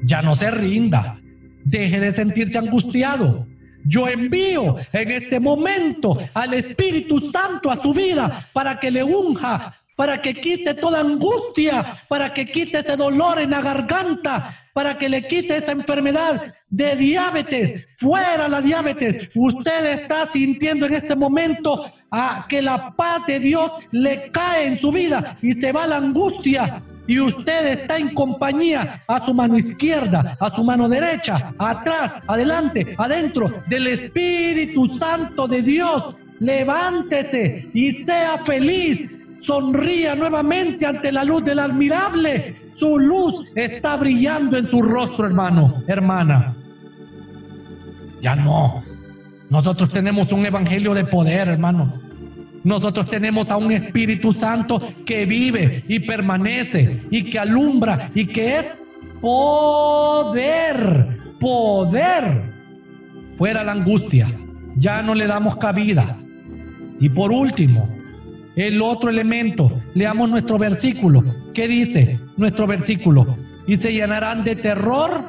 Ya 0.03 0.21
no 0.21 0.35
se 0.35 0.51
rinda, 0.51 1.19
deje 1.63 1.99
de 1.99 2.11
sentirse 2.13 2.57
angustiado. 2.57 3.47
Yo 3.85 4.07
envío 4.07 4.77
en 4.91 5.11
este 5.11 5.39
momento 5.39 6.17
al 6.33 6.53
Espíritu 6.53 7.31
Santo 7.31 7.69
a 7.69 7.81
su 7.81 7.93
vida 7.93 8.49
para 8.53 8.79
que 8.79 8.89
le 8.91 9.03
unja 9.03 9.75
para 9.95 10.21
que 10.21 10.33
quite 10.33 10.73
toda 10.73 11.01
angustia, 11.01 12.03
para 12.07 12.33
que 12.33 12.45
quite 12.45 12.79
ese 12.79 12.97
dolor 12.97 13.39
en 13.39 13.51
la 13.51 13.61
garganta, 13.61 14.57
para 14.73 14.97
que 14.97 15.07
le 15.07 15.25
quite 15.27 15.55
esa 15.55 15.71
enfermedad 15.71 16.53
de 16.69 16.95
diabetes, 16.95 17.85
fuera 17.97 18.47
la 18.47 18.61
diabetes. 18.61 19.29
Usted 19.35 20.01
está 20.01 20.27
sintiendo 20.27 20.87
en 20.87 20.95
este 20.95 21.15
momento 21.15 21.85
a 22.11 22.45
que 22.49 22.61
la 22.61 22.93
paz 22.95 23.25
de 23.27 23.39
Dios 23.39 23.71
le 23.91 24.31
cae 24.31 24.67
en 24.67 24.79
su 24.79 24.91
vida 24.91 25.37
y 25.41 25.53
se 25.53 25.71
va 25.71 25.87
la 25.87 25.97
angustia. 25.97 26.81
Y 27.05 27.19
usted 27.19 27.67
está 27.67 27.97
en 27.97 28.13
compañía 28.13 29.03
a 29.07 29.25
su 29.25 29.33
mano 29.33 29.57
izquierda, 29.57 30.37
a 30.39 30.55
su 30.55 30.63
mano 30.63 30.87
derecha, 30.87 31.53
atrás, 31.59 32.13
adelante, 32.27 32.95
adentro 32.97 33.61
del 33.67 33.87
Espíritu 33.87 34.97
Santo 34.97 35.47
de 35.47 35.61
Dios. 35.61 36.15
Levántese 36.39 37.69
y 37.73 37.91
sea 38.03 38.37
feliz 38.39 39.11
sonría 39.43 40.15
nuevamente 40.15 40.85
ante 40.85 41.11
la 41.11 41.23
luz 41.23 41.43
del 41.43 41.59
admirable. 41.59 42.62
Su 42.75 42.99
luz 42.99 43.45
está 43.55 43.97
brillando 43.97 44.57
en 44.57 44.69
su 44.69 44.81
rostro, 44.81 45.27
hermano, 45.27 45.83
hermana. 45.87 46.55
Ya 48.21 48.35
no. 48.35 48.83
Nosotros 49.49 49.91
tenemos 49.91 50.31
un 50.31 50.45
evangelio 50.45 50.93
de 50.93 51.05
poder, 51.05 51.47
hermano. 51.47 52.01
Nosotros 52.63 53.09
tenemos 53.09 53.49
a 53.49 53.57
un 53.57 53.71
Espíritu 53.71 54.33
Santo 54.33 54.81
que 55.05 55.25
vive 55.25 55.83
y 55.87 55.99
permanece 55.99 57.01
y 57.11 57.23
que 57.23 57.37
alumbra 57.37 58.09
y 58.15 58.25
que 58.25 58.59
es 58.59 58.73
poder, 59.19 61.19
poder. 61.39 62.53
Fuera 63.37 63.63
la 63.63 63.73
angustia, 63.73 64.31
ya 64.77 65.01
no 65.01 65.13
le 65.13 65.27
damos 65.27 65.57
cabida. 65.57 66.17
Y 66.99 67.09
por 67.09 67.31
último, 67.31 67.89
el 68.55 68.81
otro 68.81 69.09
elemento, 69.09 69.81
leamos 69.93 70.29
nuestro 70.29 70.57
versículo. 70.57 71.23
¿Qué 71.53 71.67
dice 71.67 72.19
nuestro 72.37 72.67
versículo? 72.67 73.37
Y 73.67 73.77
se 73.77 73.93
llenarán 73.93 74.43
de 74.43 74.55
terror, 74.55 75.23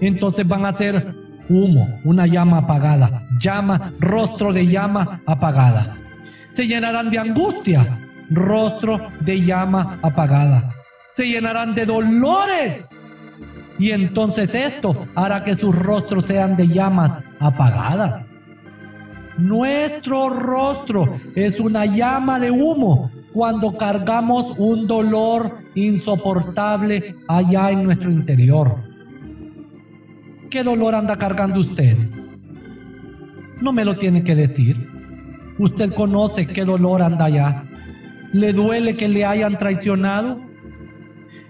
entonces 0.00 0.46
van 0.46 0.66
a 0.66 0.72
ser 0.72 1.14
humo, 1.48 2.00
una 2.04 2.26
llama 2.26 2.58
apagada, 2.58 3.26
llama, 3.40 3.92
rostro 4.00 4.52
de 4.52 4.66
llama 4.66 5.20
apagada. 5.26 5.96
Se 6.52 6.66
llenarán 6.66 7.10
de 7.10 7.18
angustia, 7.18 7.98
rostro 8.30 9.08
de 9.20 9.42
llama 9.42 9.98
apagada. 10.02 10.74
Se 11.14 11.26
llenarán 11.26 11.74
de 11.74 11.86
dolores, 11.86 12.90
y 13.78 13.92
entonces 13.92 14.54
esto 14.54 15.06
hará 15.14 15.44
que 15.44 15.54
sus 15.54 15.74
rostros 15.74 16.26
sean 16.26 16.56
de 16.56 16.66
llamas 16.66 17.18
apagadas. 17.38 18.27
Nuestro 19.38 20.28
rostro 20.30 21.20
es 21.36 21.60
una 21.60 21.86
llama 21.86 22.40
de 22.40 22.50
humo 22.50 23.12
cuando 23.32 23.76
cargamos 23.76 24.58
un 24.58 24.88
dolor 24.88 25.58
insoportable 25.76 27.14
allá 27.28 27.70
en 27.70 27.84
nuestro 27.84 28.10
interior. 28.10 28.82
¿Qué 30.50 30.64
dolor 30.64 30.96
anda 30.96 31.16
cargando 31.16 31.60
usted? 31.60 31.96
No 33.60 33.72
me 33.72 33.84
lo 33.84 33.96
tiene 33.96 34.24
que 34.24 34.34
decir. 34.34 34.76
Usted 35.60 35.94
conoce 35.94 36.46
qué 36.46 36.64
dolor 36.64 37.00
anda 37.00 37.26
allá. 37.26 37.62
¿Le 38.32 38.52
duele 38.52 38.96
que 38.96 39.08
le 39.08 39.24
hayan 39.24 39.56
traicionado? 39.56 40.40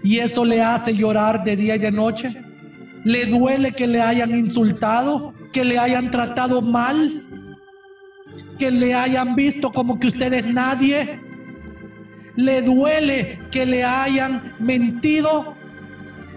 ¿Y 0.03 0.19
eso 0.19 0.45
le 0.45 0.61
hace 0.61 0.95
llorar 0.95 1.43
de 1.43 1.55
día 1.55 1.75
y 1.75 1.79
de 1.79 1.91
noche? 1.91 2.35
¿Le 3.03 3.25
duele 3.25 3.71
que 3.71 3.87
le 3.87 3.99
hayan 3.99 4.35
insultado? 4.35 5.33
¿Que 5.51 5.65
le 5.65 5.79
hayan 5.79 6.11
tratado 6.11 6.61
mal? 6.61 7.23
¿Que 8.59 8.69
le 8.69 8.93
hayan 8.93 9.35
visto 9.35 9.71
como 9.71 9.97
que 9.97 10.07
usted 10.07 10.33
es 10.33 10.45
nadie? 10.45 11.17
¿Le 12.35 12.61
duele 12.61 13.39
que 13.51 13.65
le 13.65 13.85
hayan 13.85 14.53
mentido? 14.59 15.55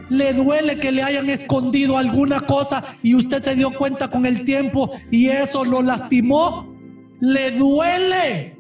¿Le 0.09 0.33
duele 0.33 0.79
que 0.79 0.93
le 0.93 1.03
hayan 1.03 1.29
escondido 1.31 1.99
alguna 1.99 2.41
cosa 2.43 2.97
y 3.03 3.17
usted 3.17 3.43
se 3.43 3.57
dio 3.57 3.73
cuenta 3.73 4.09
con 4.09 4.25
el 4.25 4.45
tiempo 4.45 4.93
y 5.11 5.29
eso 5.29 5.65
lo 5.65 5.83
lastimó? 5.83 6.73
¿Le 7.21 7.51
duele? 7.51 8.55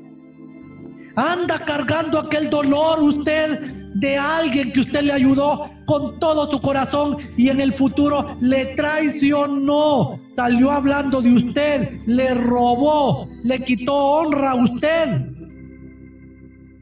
Anda 1.14 1.60
cargando 1.60 2.18
aquel 2.18 2.50
dolor 2.50 3.00
usted 3.00 3.60
de 3.94 4.16
alguien 4.16 4.72
que 4.72 4.80
usted 4.80 5.02
le 5.02 5.12
ayudó 5.12 5.70
con 5.92 6.18
todo 6.18 6.50
su 6.50 6.58
corazón 6.62 7.18
y 7.36 7.50
en 7.50 7.60
el 7.60 7.74
futuro 7.74 8.34
le 8.40 8.74
traicionó, 8.76 10.18
salió 10.30 10.70
hablando 10.70 11.20
de 11.20 11.34
usted, 11.34 12.00
le 12.06 12.32
robó, 12.32 13.28
le 13.44 13.62
quitó 13.62 13.92
honra 13.92 14.52
a 14.52 14.54
usted. 14.54 15.20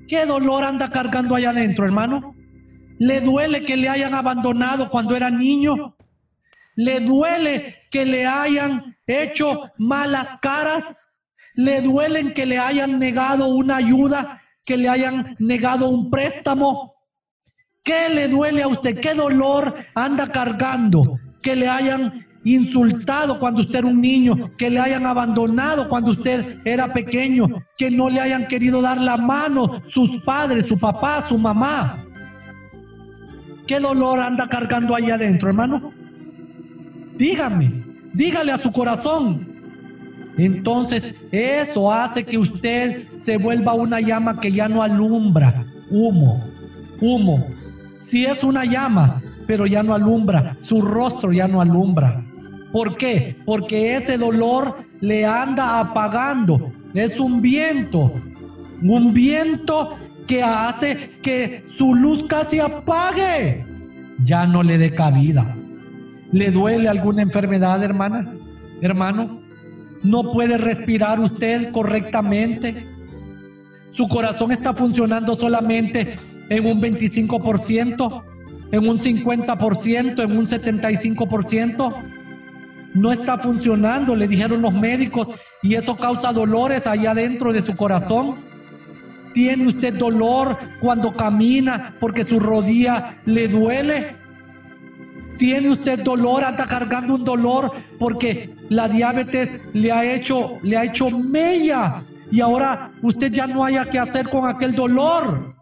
¿Qué 0.07 0.25
dolor 0.27 0.63
anda 0.63 0.91
cargando 0.91 1.35
allá 1.35 1.51
adentro, 1.51 1.87
hermano? 1.87 2.37
¿Le 3.01 3.21
duele 3.21 3.65
que 3.65 3.77
le 3.77 3.89
hayan 3.89 4.15
abandonado 4.15 4.89
cuando 4.91 5.17
era 5.17 5.29
niño? 5.29 5.97
¿Le 6.77 7.01
duele 7.01 7.79
que 7.91 8.05
le 8.05 8.27
hayan 8.27 8.97
hecho 9.09 9.73
malas 9.77 10.39
caras? 10.41 11.17
¿Le 11.55 11.81
duelen 11.81 12.33
que 12.33 12.47
le 12.47 12.59
hayan 12.59 13.01
negado 13.01 13.49
una 13.49 13.79
ayuda? 13.79 14.41
¿Que 14.65 14.77
le 14.77 14.89
hayan 14.89 15.35
negado 15.41 15.89
un 15.89 16.11
préstamo? 16.11 17.00
¿Qué 17.83 18.09
le 18.15 18.29
duele 18.29 18.63
a 18.63 18.69
usted? 18.69 19.01
¿Qué 19.01 19.15
dolor 19.15 19.75
anda 19.95 20.27
cargando? 20.29 21.19
Que 21.41 21.57
le 21.57 21.69
hayan 21.69 22.27
insultado 22.45 23.39
cuando 23.39 23.63
usted 23.63 23.81
era 23.81 23.89
un 23.89 24.01
niño, 24.01 24.51
que 24.57 24.71
le 24.71 24.81
hayan 24.81 25.07
abandonado 25.07 25.89
cuando 25.89 26.13
usted 26.13 26.59
era 26.65 26.93
pequeño, 26.93 27.47
que 27.77 27.91
no 27.91 28.09
le 28.09 28.21
hayan 28.21 28.47
querido 28.47 28.81
dar 28.81 28.99
la 28.99 29.17
mano 29.17 29.83
sus 29.89 30.23
padres, 30.25 30.67
su 30.67 30.79
papá, 30.79 31.27
su 31.29 31.39
mamá. 31.39 32.05
¿Qué 33.67 33.79
dolor 33.79 34.21
anda 34.21 34.49
cargando 34.49 34.95
ahí 34.95 35.11
adentro, 35.11 35.49
hermano? 35.49 35.93
Dígame, 37.17 37.83
dígale 38.13 38.53
a 38.53 38.59
su 38.59 38.73
corazón. 38.73 39.49
Entonces 40.37 41.15
eso 41.33 41.93
hace 41.93 42.25
que 42.25 42.39
usted 42.39 43.09
se 43.17 43.37
vuelva 43.37 43.75
una 43.75 44.01
llama 44.01 44.41
que 44.41 44.53
ya 44.53 44.69
no 44.69 44.83
alumbra, 44.83 45.67
humo, 45.91 46.45
humo. 47.01 47.60
Si 48.01 48.25
es 48.25 48.43
una 48.43 48.65
llama, 48.65 49.23
pero 49.47 49.67
ya 49.67 49.83
no 49.83 49.95
alumbra, 49.95 50.57
su 50.63 50.81
rostro 50.81 51.33
ya 51.33 51.47
no 51.47 51.61
alumbra. 51.61 52.25
¿Por 52.73 52.97
qué? 52.97 53.37
Porque 53.45 53.97
ese 53.97 54.17
dolor 54.17 54.85
le 55.01 55.27
anda 55.27 55.81
apagando. 55.81 56.73
Es 56.95 57.19
un 57.21 57.43
viento, 57.43 58.13
un 58.83 59.13
viento 59.13 59.97
que 60.27 60.43
hace 60.43 61.19
que 61.23 61.65
su 61.77 61.95
luz 61.95 62.25
casi 62.29 62.59
apague. 62.59 63.65
Ya 64.25 64.47
no 64.47 64.63
le 64.63 64.79
dé 64.79 64.93
cabida. 64.93 65.57
¿Le 66.33 66.51
duele 66.51 66.89
alguna 66.89 67.23
enfermedad, 67.23 67.83
hermana? 67.83 68.33
Hermano, 68.81 69.41
¿no 70.03 70.33
puede 70.33 70.57
respirar 70.57 71.21
usted 71.21 71.71
correctamente? 71.73 72.87
Su 73.93 74.09
corazón 74.09 74.53
está 74.53 74.73
funcionando 74.73 75.35
solamente 75.35 76.17
en 76.51 76.67
un 76.67 76.83
25%, 76.83 78.23
en 78.73 78.89
un 78.89 79.01
50%, 79.01 80.23
en 80.23 80.37
un 80.37 80.47
75% 80.47 81.95
no 82.93 83.13
está 83.13 83.39
funcionando, 83.39 84.17
le 84.17 84.27
dijeron 84.27 84.63
los 84.63 84.75
médicos, 84.75 85.29
y 85.63 85.75
eso 85.75 85.97
causa 85.97 86.33
dolores 86.33 86.87
allá 86.87 87.15
dentro 87.15 87.53
de 87.53 87.63
su 87.63 87.77
corazón. 87.77 88.35
¿Tiene 89.33 89.69
usted 89.69 89.95
dolor 89.95 90.59
cuando 90.81 91.15
camina 91.15 91.95
porque 92.01 92.25
su 92.25 92.41
rodilla 92.41 93.15
le 93.27 93.47
duele? 93.47 94.17
¿Tiene 95.39 95.71
usted 95.71 96.01
dolor, 96.01 96.43
anda 96.43 96.67
cargando 96.67 97.15
un 97.15 97.25
dolor 97.25 97.73
porque 97.99 98.51
la 98.69 98.89
diabetes 98.89 99.61
le 99.73 99.93
ha 99.93 100.05
hecho, 100.05 100.59
le 100.63 100.77
ha 100.77 100.85
hecho 100.85 101.11
mella 101.11 102.03
y 102.33 102.41
ahora 102.41 102.91
usted 103.03 103.31
ya 103.33 103.47
no 103.47 103.65
haya 103.65 103.85
que 103.85 104.01
hacer 104.01 104.29
con 104.29 104.49
aquel 104.49 104.75
dolor? 104.75 105.55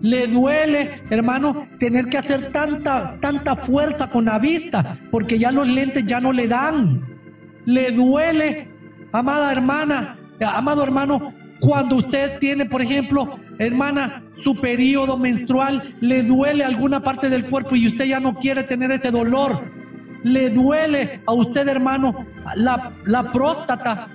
Le 0.00 0.28
duele, 0.28 1.02
hermano, 1.10 1.66
tener 1.78 2.06
que 2.06 2.18
hacer 2.18 2.52
tanta, 2.52 3.18
tanta 3.20 3.56
fuerza 3.56 4.08
con 4.08 4.26
la 4.26 4.38
vista, 4.38 4.96
porque 5.10 5.38
ya 5.38 5.50
los 5.50 5.66
lentes 5.66 6.04
ya 6.06 6.20
no 6.20 6.32
le 6.32 6.46
dan. 6.46 7.00
Le 7.66 7.90
duele, 7.90 8.68
amada 9.12 9.50
hermana, 9.50 10.16
amado 10.40 10.84
hermano, 10.84 11.32
cuando 11.60 11.96
usted 11.96 12.38
tiene, 12.38 12.66
por 12.66 12.80
ejemplo, 12.80 13.38
hermana, 13.58 14.22
su 14.44 14.54
periodo 14.60 15.16
menstrual, 15.16 15.94
le 16.00 16.22
duele 16.22 16.64
alguna 16.64 17.02
parte 17.02 17.28
del 17.28 17.46
cuerpo 17.46 17.74
y 17.74 17.88
usted 17.88 18.04
ya 18.04 18.20
no 18.20 18.34
quiere 18.36 18.62
tener 18.64 18.92
ese 18.92 19.10
dolor. 19.10 19.60
Le 20.22 20.50
duele 20.50 21.20
a 21.26 21.32
usted, 21.32 21.66
hermano, 21.66 22.24
la, 22.54 22.92
la 23.04 23.32
próstata. 23.32 24.06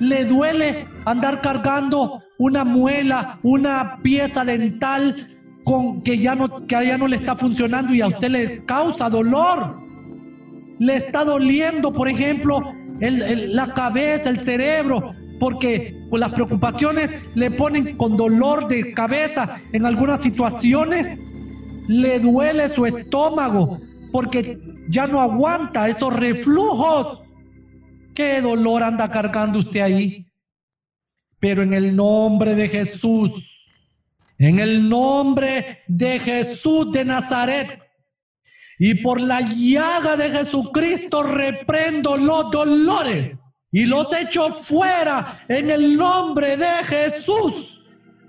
Le 0.00 0.24
duele 0.24 0.86
andar 1.04 1.40
cargando 1.40 2.22
una 2.40 2.64
muela, 2.64 3.38
una 3.42 3.98
pieza 4.02 4.46
dental 4.46 5.28
con 5.62 6.02
que 6.02 6.18
ya 6.18 6.34
no 6.34 6.66
que 6.66 6.96
no 6.96 7.06
le 7.06 7.16
está 7.16 7.36
funcionando 7.36 7.92
y 7.92 8.00
a 8.00 8.08
usted 8.08 8.30
le 8.30 8.64
causa 8.64 9.10
dolor. 9.10 9.76
Le 10.78 10.96
está 10.96 11.22
doliendo, 11.22 11.92
por 11.92 12.08
ejemplo, 12.08 12.72
la 12.98 13.74
cabeza, 13.74 14.30
el 14.30 14.40
cerebro, 14.40 15.12
porque 15.38 15.94
con 16.08 16.20
las 16.20 16.32
preocupaciones 16.32 17.10
le 17.34 17.50
ponen 17.50 17.98
con 17.98 18.16
dolor 18.16 18.68
de 18.68 18.94
cabeza 18.94 19.60
en 19.74 19.84
algunas 19.84 20.22
situaciones. 20.22 21.18
Le 21.88 22.20
duele 22.20 22.68
su 22.68 22.86
estómago 22.86 23.80
porque 24.12 24.58
ya 24.88 25.06
no 25.06 25.20
aguanta 25.20 25.90
esos 25.90 26.10
reflujos. 26.14 27.18
¿Qué 28.14 28.40
dolor 28.40 28.82
anda 28.82 29.10
cargando 29.10 29.58
usted 29.58 29.80
ahí? 29.80 30.29
Pero 31.40 31.62
en 31.62 31.74
el 31.74 31.96
nombre 31.96 32.54
de 32.54 32.68
Jesús, 32.68 33.32
en 34.38 34.58
el 34.58 34.88
nombre 34.88 35.80
de 35.88 36.18
Jesús 36.18 36.92
de 36.92 37.04
Nazaret 37.04 37.80
y 38.78 38.94
por 39.02 39.20
la 39.20 39.40
llaga 39.40 40.16
de 40.16 40.30
Jesucristo 40.30 41.22
reprendo 41.22 42.16
los 42.16 42.50
dolores 42.50 43.38
y 43.72 43.84
los 43.84 44.12
echo 44.12 44.54
fuera 44.54 45.44
en 45.48 45.70
el 45.70 45.96
nombre 45.96 46.56
de 46.56 46.84
Jesús. 46.84 47.82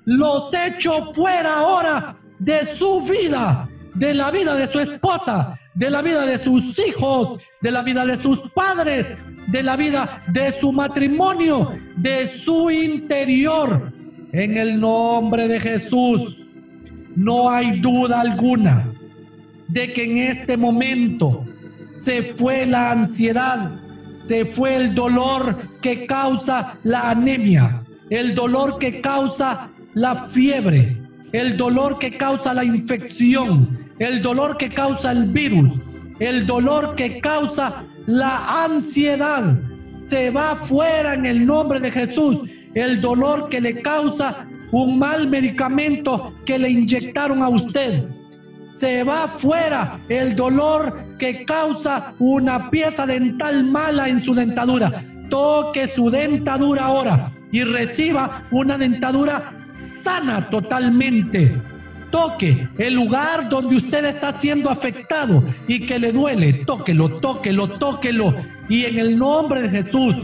Los 0.06 0.54
echo 0.54 1.14
fuera 1.14 1.60
ahora 1.60 2.18
de 2.40 2.76
su 2.76 3.02
vida, 3.02 3.70
de 3.94 4.14
la 4.14 4.32
vida 4.32 4.56
de 4.56 4.68
su 4.68 4.80
esposa, 4.80 5.58
de 5.74 5.90
la 5.90 6.02
vida 6.02 6.26
de 6.26 6.40
sus 6.40 6.78
hijos, 6.86 7.40
de 7.62 7.72
la 7.72 7.84
vida 7.84 8.06
de 8.06 8.22
sus 8.22 8.40
padres, 8.52 9.14
de 9.52 9.64
la 9.64 9.76
vida 9.76 10.24
de 10.28 10.52
su 10.60 10.72
matrimonio, 10.72 11.74
de 11.98 12.28
su 12.44 12.72
interior. 12.72 13.92
En 14.32 14.58
el 14.58 14.80
nombre 14.80 15.48
de 15.48 15.60
Jesús, 15.60 16.38
no 17.16 17.50
hay 17.50 17.80
duda 17.82 18.22
alguna 18.22 18.94
de 19.68 19.92
que 19.92 20.04
en 20.04 20.18
este 20.20 20.56
momento 20.58 21.46
se 21.92 22.34
fue 22.36 22.66
la 22.66 22.92
ansiedad, 22.92 23.72
se 24.18 24.46
fue 24.46 24.76
el 24.76 24.96
dolor 24.96 25.58
que 25.82 26.06
causa 26.06 26.78
la 26.84 27.10
anemia, 27.10 27.84
el 28.10 28.34
dolor 28.34 28.80
que 28.80 29.02
causa 29.02 29.70
la 29.94 30.28
fiebre, 30.30 30.98
el 31.34 31.58
dolor 31.58 32.00
que 32.00 32.18
causa 32.18 32.54
la 32.54 32.64
infección, 32.64 33.78
el 34.00 34.22
dolor 34.22 34.58
que 34.58 34.70
causa 34.70 35.12
el 35.12 35.26
virus, 35.28 35.72
el 36.20 36.46
dolor 36.46 36.96
que 36.96 37.20
causa 37.20 37.86
la 38.08 38.64
ansiedad 38.66 39.56
se 40.04 40.30
va 40.30 40.56
fuera 40.56 41.14
en 41.14 41.26
el 41.26 41.46
nombre 41.46 41.80
de 41.80 41.92
Jesús. 41.92 42.50
El 42.74 43.02
dolor 43.02 43.50
que 43.50 43.62
le 43.62 43.82
causa 43.82 44.48
un 44.72 44.98
mal 44.98 45.28
medicamento 45.28 46.34
que 46.46 46.58
le 46.58 46.70
inyectaron 46.70 47.42
a 47.42 47.50
usted. 47.50 48.06
Se 48.74 49.04
va 49.04 49.28
fuera 49.28 50.00
el 50.10 50.36
dolor 50.36 51.18
que 51.20 51.46
causa 51.46 52.14
una 52.20 52.70
pieza 52.70 53.06
dental 53.06 53.66
mala 53.66 54.10
en 54.10 54.24
su 54.24 54.34
dentadura. 54.34 55.06
Toque 55.30 55.88
su 55.88 56.10
dentadura 56.10 56.86
ahora 56.86 57.32
y 57.52 57.64
reciba 57.64 58.44
una 58.52 58.78
dentadura 58.78 59.54
sana 59.74 60.50
totalmente. 60.50 61.62
Toque 62.12 62.68
el 62.78 62.94
lugar 62.94 63.50
donde 63.50 63.78
usted 63.78 64.06
está 64.06 64.38
siendo 64.40 64.70
afectado 64.70 65.44
y 65.68 65.80
que 65.80 65.98
le 65.98 66.12
duele. 66.12 66.54
Tóquelo, 66.66 67.20
tóquelo, 67.20 67.70
tóquelo. 67.80 68.36
Y 68.70 68.86
en 68.86 69.00
el 69.00 69.18
nombre 69.18 69.64
de 69.64 69.84
Jesús, 69.84 70.16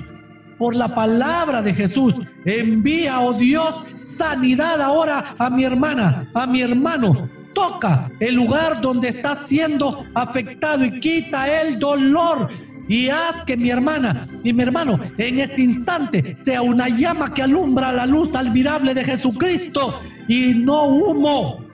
por 0.57 0.75
la 0.75 0.93
palabra 0.93 1.61
de 1.61 1.73
Jesús, 1.73 2.13
envía, 2.45 3.21
oh 3.21 3.33
Dios, 3.33 3.73
sanidad 4.01 4.81
ahora 4.81 5.35
a 5.37 5.49
mi 5.49 5.63
hermana, 5.63 6.29
a 6.33 6.45
mi 6.45 6.61
hermano. 6.61 7.29
Toca 7.53 8.11
el 8.19 8.35
lugar 8.35 8.81
donde 8.81 9.07
está 9.07 9.43
siendo 9.43 10.05
afectado 10.13 10.85
y 10.85 10.99
quita 10.99 11.61
el 11.61 11.79
dolor 11.79 12.49
y 12.87 13.09
haz 13.09 13.43
que 13.45 13.57
mi 13.57 13.69
hermana 13.69 14.27
y 14.43 14.53
mi 14.53 14.63
hermano 14.63 14.99
en 15.17 15.39
este 15.39 15.61
instante 15.61 16.37
sea 16.41 16.61
una 16.61 16.87
llama 16.87 17.33
que 17.33 17.43
alumbra 17.43 17.91
la 17.91 18.05
luz 18.05 18.33
admirable 18.33 18.93
de 18.93 19.03
Jesucristo 19.03 19.99
y 20.27 20.53
no 20.55 20.85
humo. 20.87 21.66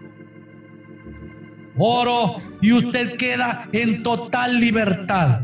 Oro 1.77 2.37
y 2.61 2.73
usted 2.73 3.17
queda 3.17 3.67
en 3.71 4.03
total 4.03 4.59
libertad. 4.59 5.41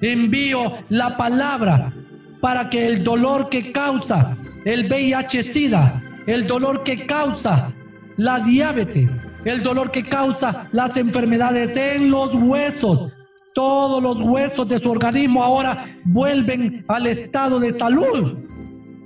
Envío 0.00 0.78
la 0.88 1.16
palabra 1.16 1.92
para 2.40 2.70
que 2.70 2.86
el 2.86 3.04
dolor 3.04 3.48
que 3.48 3.72
causa 3.72 4.36
el 4.64 4.88
VIH-Sida, 4.88 6.02
el 6.26 6.46
dolor 6.46 6.82
que 6.84 7.06
causa 7.06 7.72
la 8.16 8.40
diabetes, 8.40 9.10
el 9.44 9.62
dolor 9.62 9.90
que 9.90 10.02
causa 10.02 10.68
las 10.72 10.96
enfermedades 10.96 11.76
en 11.76 12.10
los 12.10 12.34
huesos, 12.34 13.12
todos 13.54 14.02
los 14.02 14.20
huesos 14.20 14.68
de 14.68 14.78
su 14.78 14.90
organismo 14.90 15.42
ahora 15.42 15.86
vuelven 16.04 16.84
al 16.88 17.06
estado 17.06 17.58
de 17.58 17.72
salud 17.72 18.38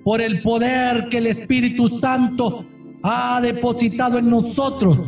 por 0.05 0.21
el 0.21 0.43
poder 0.43 1.09
que 1.09 1.19
el 1.19 1.29
Espíritu 1.29 1.99
Santo 1.99 2.65
ha 3.03 3.41
depositado 3.41 4.19
en 4.19 4.29
nosotros. 4.29 4.99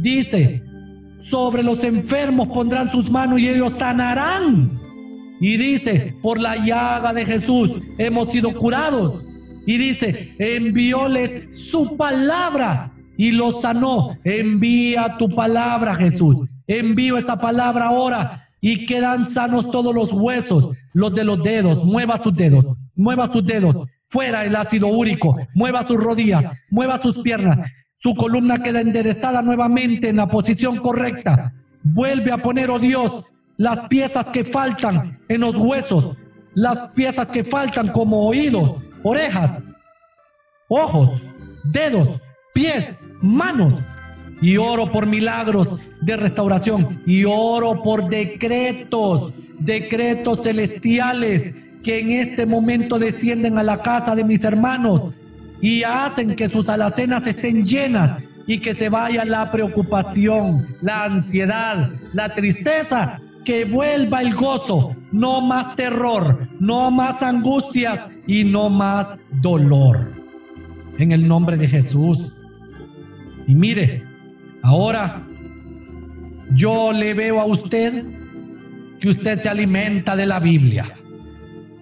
Dice, 0.00 0.62
sobre 1.30 1.62
los 1.62 1.82
enfermos 1.84 2.48
pondrán 2.48 2.90
sus 2.90 3.10
manos 3.10 3.40
y 3.40 3.48
ellos 3.48 3.74
sanarán. 3.76 4.80
Y 5.40 5.56
dice, 5.56 6.14
por 6.22 6.38
la 6.38 6.56
llaga 6.56 7.12
de 7.12 7.24
Jesús 7.24 7.72
hemos 7.98 8.32
sido 8.32 8.54
curados. 8.54 9.22
Y 9.66 9.76
dice, 9.76 10.34
envióles 10.38 11.48
su 11.70 11.96
palabra 11.96 12.92
y 13.16 13.32
los 13.32 13.60
sanó. 13.60 14.16
Envía 14.24 15.16
tu 15.18 15.28
palabra, 15.34 15.94
Jesús. 15.96 16.48
Envío 16.66 17.18
esa 17.18 17.36
palabra 17.36 17.86
ahora 17.86 18.48
y 18.60 18.86
quedan 18.86 19.28
sanos 19.28 19.70
todos 19.70 19.94
los 19.94 20.12
huesos, 20.12 20.76
los 20.92 21.12
de 21.14 21.24
los 21.24 21.42
dedos, 21.42 21.84
mueva 21.84 22.22
sus 22.22 22.34
dedos, 22.34 22.64
mueva 22.94 23.30
sus 23.30 23.44
dedos, 23.44 23.88
fuera 24.08 24.44
el 24.44 24.54
ácido 24.54 24.86
úrico, 24.86 25.36
mueva 25.54 25.86
sus 25.86 25.96
rodillas, 25.98 26.44
mueva 26.70 27.02
sus 27.02 27.18
piernas, 27.18 27.68
su 28.02 28.14
columna 28.14 28.62
queda 28.62 28.80
enderezada 28.80 29.42
nuevamente 29.42 30.08
en 30.08 30.16
la 30.16 30.26
posición 30.26 30.76
correcta, 30.78 31.52
vuelve 31.82 32.32
a 32.32 32.38
poner, 32.38 32.70
oh 32.70 32.78
Dios, 32.78 33.24
las 33.56 33.88
piezas 33.88 34.28
que 34.30 34.44
faltan 34.44 35.18
en 35.28 35.40
los 35.42 35.56
huesos, 35.56 36.16
las 36.54 36.90
piezas 36.92 37.30
que 37.30 37.44
faltan 37.44 37.88
como 37.88 38.26
oídos, 38.26 38.82
orejas, 39.02 39.58
ojos, 40.68 41.20
dedos, 41.64 42.20
pies, 42.52 42.98
manos, 43.20 43.74
y 44.42 44.56
oro 44.56 44.90
por 44.90 45.06
milagros 45.06 45.78
de 46.00 46.16
restauración 46.16 47.00
y 47.06 47.24
oro 47.24 47.82
por 47.82 48.08
decretos, 48.08 49.32
decretos 49.60 50.42
celestiales 50.42 51.54
que 51.84 52.00
en 52.00 52.10
este 52.10 52.44
momento 52.44 52.98
descienden 52.98 53.56
a 53.56 53.62
la 53.62 53.80
casa 53.80 54.16
de 54.16 54.24
mis 54.24 54.42
hermanos 54.42 55.14
y 55.62 55.82
hacen 55.82 56.36
que 56.36 56.50
sus 56.50 56.68
alacenas 56.68 57.26
estén 57.26 57.64
llenas 57.64 58.22
y 58.46 58.58
que 58.58 58.74
se 58.74 58.90
vaya 58.90 59.24
la 59.24 59.50
preocupación, 59.50 60.76
la 60.82 61.04
ansiedad, 61.04 61.90
la 62.12 62.34
tristeza, 62.34 63.18
que 63.46 63.64
vuelva 63.64 64.20
el 64.20 64.34
gozo, 64.34 64.94
no 65.10 65.40
más 65.40 65.74
terror, 65.76 66.46
no 66.60 66.90
más 66.90 67.22
angustias 67.22 68.00
y 68.26 68.44
no 68.44 68.68
más 68.68 69.14
dolor. 69.40 70.12
En 70.98 71.12
el 71.12 71.26
nombre 71.26 71.56
de 71.56 71.66
Jesús. 71.66 72.18
Y 73.46 73.54
mire, 73.54 74.12
Ahora, 74.62 75.26
yo 76.52 76.92
le 76.92 77.14
veo 77.14 77.40
a 77.40 77.46
usted 77.46 78.04
que 79.00 79.08
usted 79.08 79.40
se 79.40 79.48
alimenta 79.48 80.14
de 80.14 80.24
la 80.24 80.38
Biblia. 80.38 80.94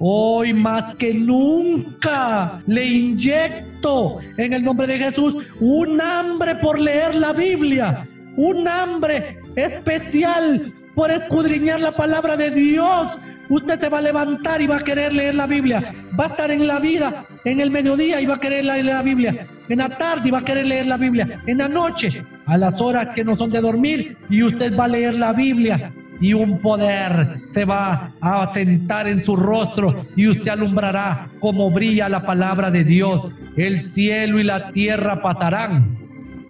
Hoy 0.02 0.54
más 0.54 0.94
que 0.94 1.12
nunca 1.12 2.62
le 2.66 2.86
inyecto 2.86 4.20
en 4.38 4.54
el 4.54 4.64
nombre 4.64 4.86
de 4.86 4.98
Jesús 4.98 5.44
un 5.60 6.00
hambre 6.00 6.54
por 6.54 6.80
leer 6.80 7.14
la 7.14 7.34
Biblia, 7.34 8.06
un 8.34 8.66
hambre 8.66 9.36
especial 9.56 10.72
por 10.94 11.10
escudriñar 11.10 11.80
la 11.80 11.94
palabra 11.94 12.38
de 12.38 12.50
Dios. 12.50 13.08
Usted 13.50 13.78
se 13.78 13.90
va 13.90 13.98
a 13.98 14.02
levantar 14.02 14.62
y 14.62 14.66
va 14.66 14.76
a 14.76 14.82
querer 14.82 15.12
leer 15.12 15.34
la 15.34 15.46
Biblia. 15.46 15.94
Va 16.18 16.24
a 16.24 16.28
estar 16.28 16.50
en 16.50 16.66
la 16.66 16.78
vida, 16.78 17.26
en 17.44 17.60
el 17.60 17.70
mediodía 17.70 18.22
y 18.22 18.26
va 18.26 18.36
a 18.36 18.40
querer 18.40 18.64
leer 18.64 18.86
la 18.86 19.02
Biblia. 19.02 19.46
En 19.68 19.78
la 19.80 19.90
tarde 19.98 20.28
y 20.28 20.30
va 20.30 20.38
a 20.38 20.44
querer 20.44 20.64
leer 20.64 20.86
la 20.86 20.96
Biblia. 20.96 21.42
En 21.46 21.58
la 21.58 21.68
noche 21.68 22.24
a 22.46 22.56
las 22.56 22.80
horas 22.80 23.08
que 23.14 23.22
no 23.22 23.36
son 23.36 23.50
de 23.50 23.60
dormir 23.60 24.16
y 24.30 24.44
usted 24.44 24.74
va 24.74 24.86
a 24.86 24.88
leer 24.88 25.12
la 25.12 25.34
Biblia 25.34 25.92
y 26.20 26.34
un 26.34 26.58
poder 26.58 27.40
se 27.52 27.64
va 27.64 28.12
a 28.20 28.48
sentar 28.50 29.08
en 29.08 29.24
su 29.24 29.36
rostro 29.36 30.04
y 30.16 30.28
usted 30.28 30.50
alumbrará 30.50 31.28
como 31.40 31.70
brilla 31.70 32.08
la 32.08 32.24
palabra 32.24 32.70
de 32.70 32.84
Dios. 32.84 33.26
El 33.56 33.82
cielo 33.82 34.38
y 34.38 34.44
la 34.44 34.70
tierra 34.70 35.22
pasarán, 35.22 35.96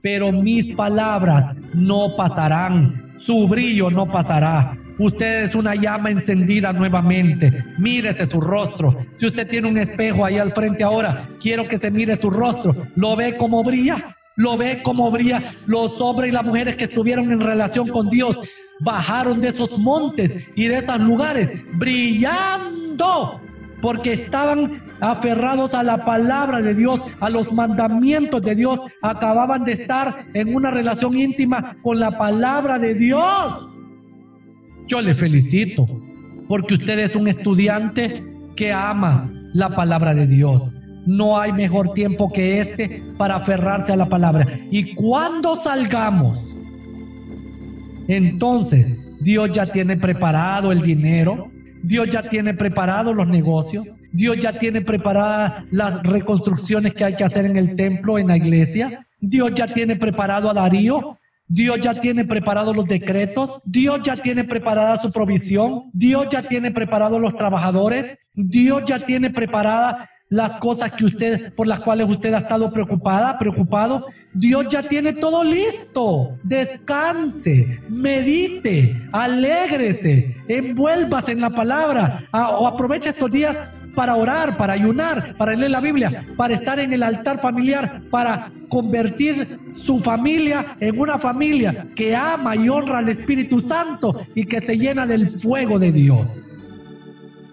pero 0.03 0.33
mis 0.33 0.75
palabras 0.75 1.57
no 1.75 2.17
pasarán. 2.17 3.11
Su 3.21 3.47
brillo 3.47 3.91
no 3.91 4.11
pasará. 4.11 4.77
Usted 4.99 5.45
es 5.45 5.55
una 5.55 5.75
llama 5.75 6.11
encendida 6.11 6.73
nuevamente. 6.73 7.65
Mírese 7.79 8.27
su 8.27 8.41
rostro. 8.41 8.97
Si 9.19 9.27
usted 9.27 9.49
tiene 9.49 9.69
un 9.69 9.79
espejo 9.79 10.25
ahí 10.25 10.37
al 10.37 10.53
frente 10.53 10.85
ahora, 10.85 11.27
quiero 11.41 11.67
que 11.69 11.79
se 11.79 11.91
mire 11.91 12.19
su 12.19 12.29
rostro. 12.29 12.75
¿Lo 12.97 13.17
ve 13.17 13.37
como 13.37 13.63
brilla? 13.65 14.17
Lo 14.37 14.59
ve 14.59 14.81
como 14.83 15.11
brilla. 15.11 15.55
Los 15.67 15.99
hombres 16.01 16.31
y 16.31 16.35
las 16.35 16.45
mujeres 16.45 16.77
que 16.77 16.85
estuvieron 16.85 17.33
en 17.33 17.41
relación 17.41 17.89
con 17.89 18.11
Dios 18.11 18.37
bajaron 18.81 19.41
de 19.41 19.49
esos 19.49 19.79
montes 19.79 20.35
y 20.57 20.67
de 20.67 20.79
esos 20.79 21.01
lugares 21.01 21.51
brillando 21.75 23.41
porque 23.81 24.13
estaban 24.13 24.81
aferrados 25.01 25.75
a 25.75 25.83
la 25.83 26.05
palabra 26.05 26.61
de 26.61 26.75
Dios, 26.75 27.01
a 27.21 27.31
los 27.31 27.51
mandamientos 27.53 28.43
de 28.43 28.55
Dios, 28.55 28.81
acababan 29.03 29.65
de 29.65 29.73
estar 29.73 30.27
en 30.35 30.55
una 30.55 30.71
relación 30.71 31.17
íntima 31.17 31.77
con 31.83 31.99
la 31.99 32.11
palabra 32.19 32.79
de 32.79 32.95
Dios. 32.95 33.69
Yo 34.89 35.01
le 35.01 35.15
felicito 35.15 35.87
porque 36.49 36.75
usted 36.75 36.99
es 36.99 37.15
un 37.15 37.29
estudiante 37.29 38.23
que 38.57 38.73
ama 38.73 39.31
la 39.55 39.75
palabra 39.75 40.15
de 40.15 40.27
Dios. 40.27 40.63
No 41.07 41.41
hay 41.41 41.53
mejor 41.53 41.93
tiempo 41.95 42.31
que 42.33 42.59
este 42.59 43.03
para 43.17 43.37
aferrarse 43.37 43.93
a 43.93 43.97
la 43.97 44.09
palabra. 44.09 44.47
Y 44.71 44.95
cuando 44.95 45.59
salgamos, 45.61 46.39
entonces 48.11 48.93
Dios 49.21 49.51
ya 49.53 49.67
tiene 49.67 49.97
preparado 49.97 50.73
el 50.73 50.83
dinero, 50.83 51.51
Dios 51.83 52.09
ya 52.11 52.23
tiene 52.23 52.55
preparado 52.55 53.15
los 53.15 53.29
negocios, 53.29 53.87
Dios 54.13 54.39
ya 54.39 54.53
tiene 54.53 54.81
preparadas 54.81 55.65
las 55.71 56.03
reconstrucciones 56.03 56.95
que 56.95 57.05
hay 57.05 57.15
que 57.15 57.23
hacer 57.23 57.45
en 57.45 57.57
el 57.57 57.77
templo, 57.77 58.19
en 58.19 58.27
la 58.27 58.37
iglesia, 58.37 59.07
Dios 59.21 59.53
ya 59.55 59.69
tiene 59.69 59.95
preparado 59.95 60.51
a 60.51 60.55
Darío, 60.55 61.19
Dios 61.47 61.79
ya 61.81 61.95
tiene 61.95 62.25
preparados 62.25 62.75
los 62.75 62.87
decretos, 62.87 63.61
Dios 63.65 64.01
ya 64.03 64.17
tiene 64.17 64.43
preparada 64.43 64.97
su 64.97 65.13
provisión, 65.13 65.85
Dios 65.93 66.27
ya 66.31 66.43
tiene 66.43 66.73
preparados 66.73 67.21
los 67.21 67.37
trabajadores, 67.37 68.27
Dios 68.35 68.83
ya 68.87 68.99
tiene 68.99 69.31
preparada 69.31 70.10
las 70.31 70.57
cosas 70.57 70.95
que 70.95 71.05
usted, 71.05 71.53
por 71.55 71.67
las 71.67 71.81
cuales 71.81 72.09
usted 72.09 72.33
ha 72.33 72.39
estado 72.39 72.73
preocupada, 72.73 73.39
preocupado. 73.39 74.07
Dios 74.33 74.67
ya 74.71 74.83
tiene 74.83 75.13
todo 75.13 75.43
listo. 75.43 76.39
Descanse, 76.45 77.81
medite, 77.89 78.97
alégrese, 79.13 80.37
envuélvase 80.49 81.33
en 81.33 81.41
la 81.41 81.51
palabra 81.51 82.25
o 82.33 82.67
aproveche 82.67 83.11
estos 83.11 83.31
días 83.31 83.57
para 83.95 84.15
orar, 84.15 84.57
para 84.57 84.75
ayunar, 84.75 85.35
para 85.37 85.55
leer 85.55 85.73
la 85.73 85.81
Biblia, 85.81 86.25
para 86.37 86.55
estar 86.55 86.79
en 86.79 86.93
el 86.93 87.03
altar 87.03 87.41
familiar, 87.41 88.03
para 88.09 88.53
convertir 88.69 89.59
su 89.85 89.99
familia 89.99 90.77
en 90.79 90.97
una 90.97 91.19
familia 91.19 91.89
que 91.97 92.15
ama 92.15 92.55
y 92.55 92.69
honra 92.69 92.99
al 92.99 93.09
Espíritu 93.09 93.59
Santo 93.59 94.21
y 94.37 94.45
que 94.45 94.61
se 94.61 94.79
llena 94.79 95.07
del 95.07 95.41
fuego 95.41 95.81
de 95.81 95.91
Dios. 95.91 96.45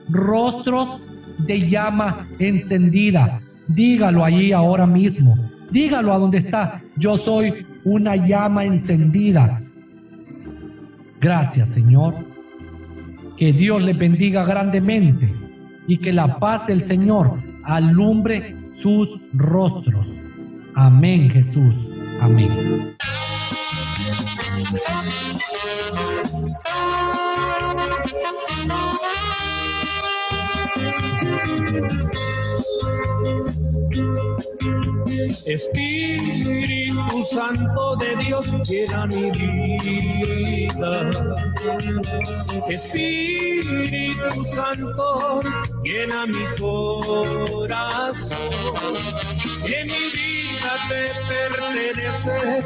Rostros 0.10 1.02
de 1.40 1.70
llama 1.70 2.28
encendida. 2.40 3.42
Dígalo 3.68 4.24
allí 4.24 4.52
ahora 4.52 4.88
mismo. 4.88 5.38
Dígalo 5.72 6.14
a 6.14 6.20
donde 6.20 6.40
está. 6.40 6.82
Yo 6.96 7.18
soy 7.18 7.66
una 7.84 8.16
llama 8.16 8.66
encendida. 8.66 9.62
Gracias, 11.20 11.70
Señor. 11.70 12.16
Que 13.38 13.54
Dios 13.54 13.82
le 13.84 13.94
bendiga 13.94 14.46
grandemente 14.46 15.32
y 15.88 15.98
que 15.98 16.12
la 16.12 16.40
paz 16.40 16.68
del 16.68 16.84
Señor 16.84 17.38
alumbre 17.64 18.56
sus 18.82 19.10
rostros. 19.34 20.08
Amén, 20.76 21.30
Jesús. 21.30 21.74
Amén. 22.20 22.96
Espíritu 35.46 37.24
Santo 37.24 37.96
de 37.96 38.16
Dios, 38.18 38.52
llena 38.64 39.06
mi 39.08 39.32
vida. 39.32 41.12
Espíritu 42.70 44.44
Santo, 44.44 45.42
llena 45.84 46.26
mi 46.28 46.46
corazón. 46.60 48.38
Que 49.66 49.84
mi 49.84 50.10
vida 50.12 50.74
te 50.90 51.12
pertenece 51.28 52.62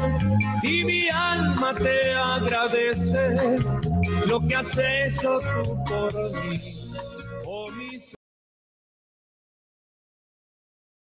y 0.62 0.84
mi 0.84 1.08
alma 1.08 1.74
te 1.74 2.14
agradece 2.14 3.58
lo 4.26 4.40
que 4.46 4.56
has 4.56 4.78
hecho 4.78 5.40
tú 5.40 5.84
por 5.84 6.12
mí. 6.48 6.81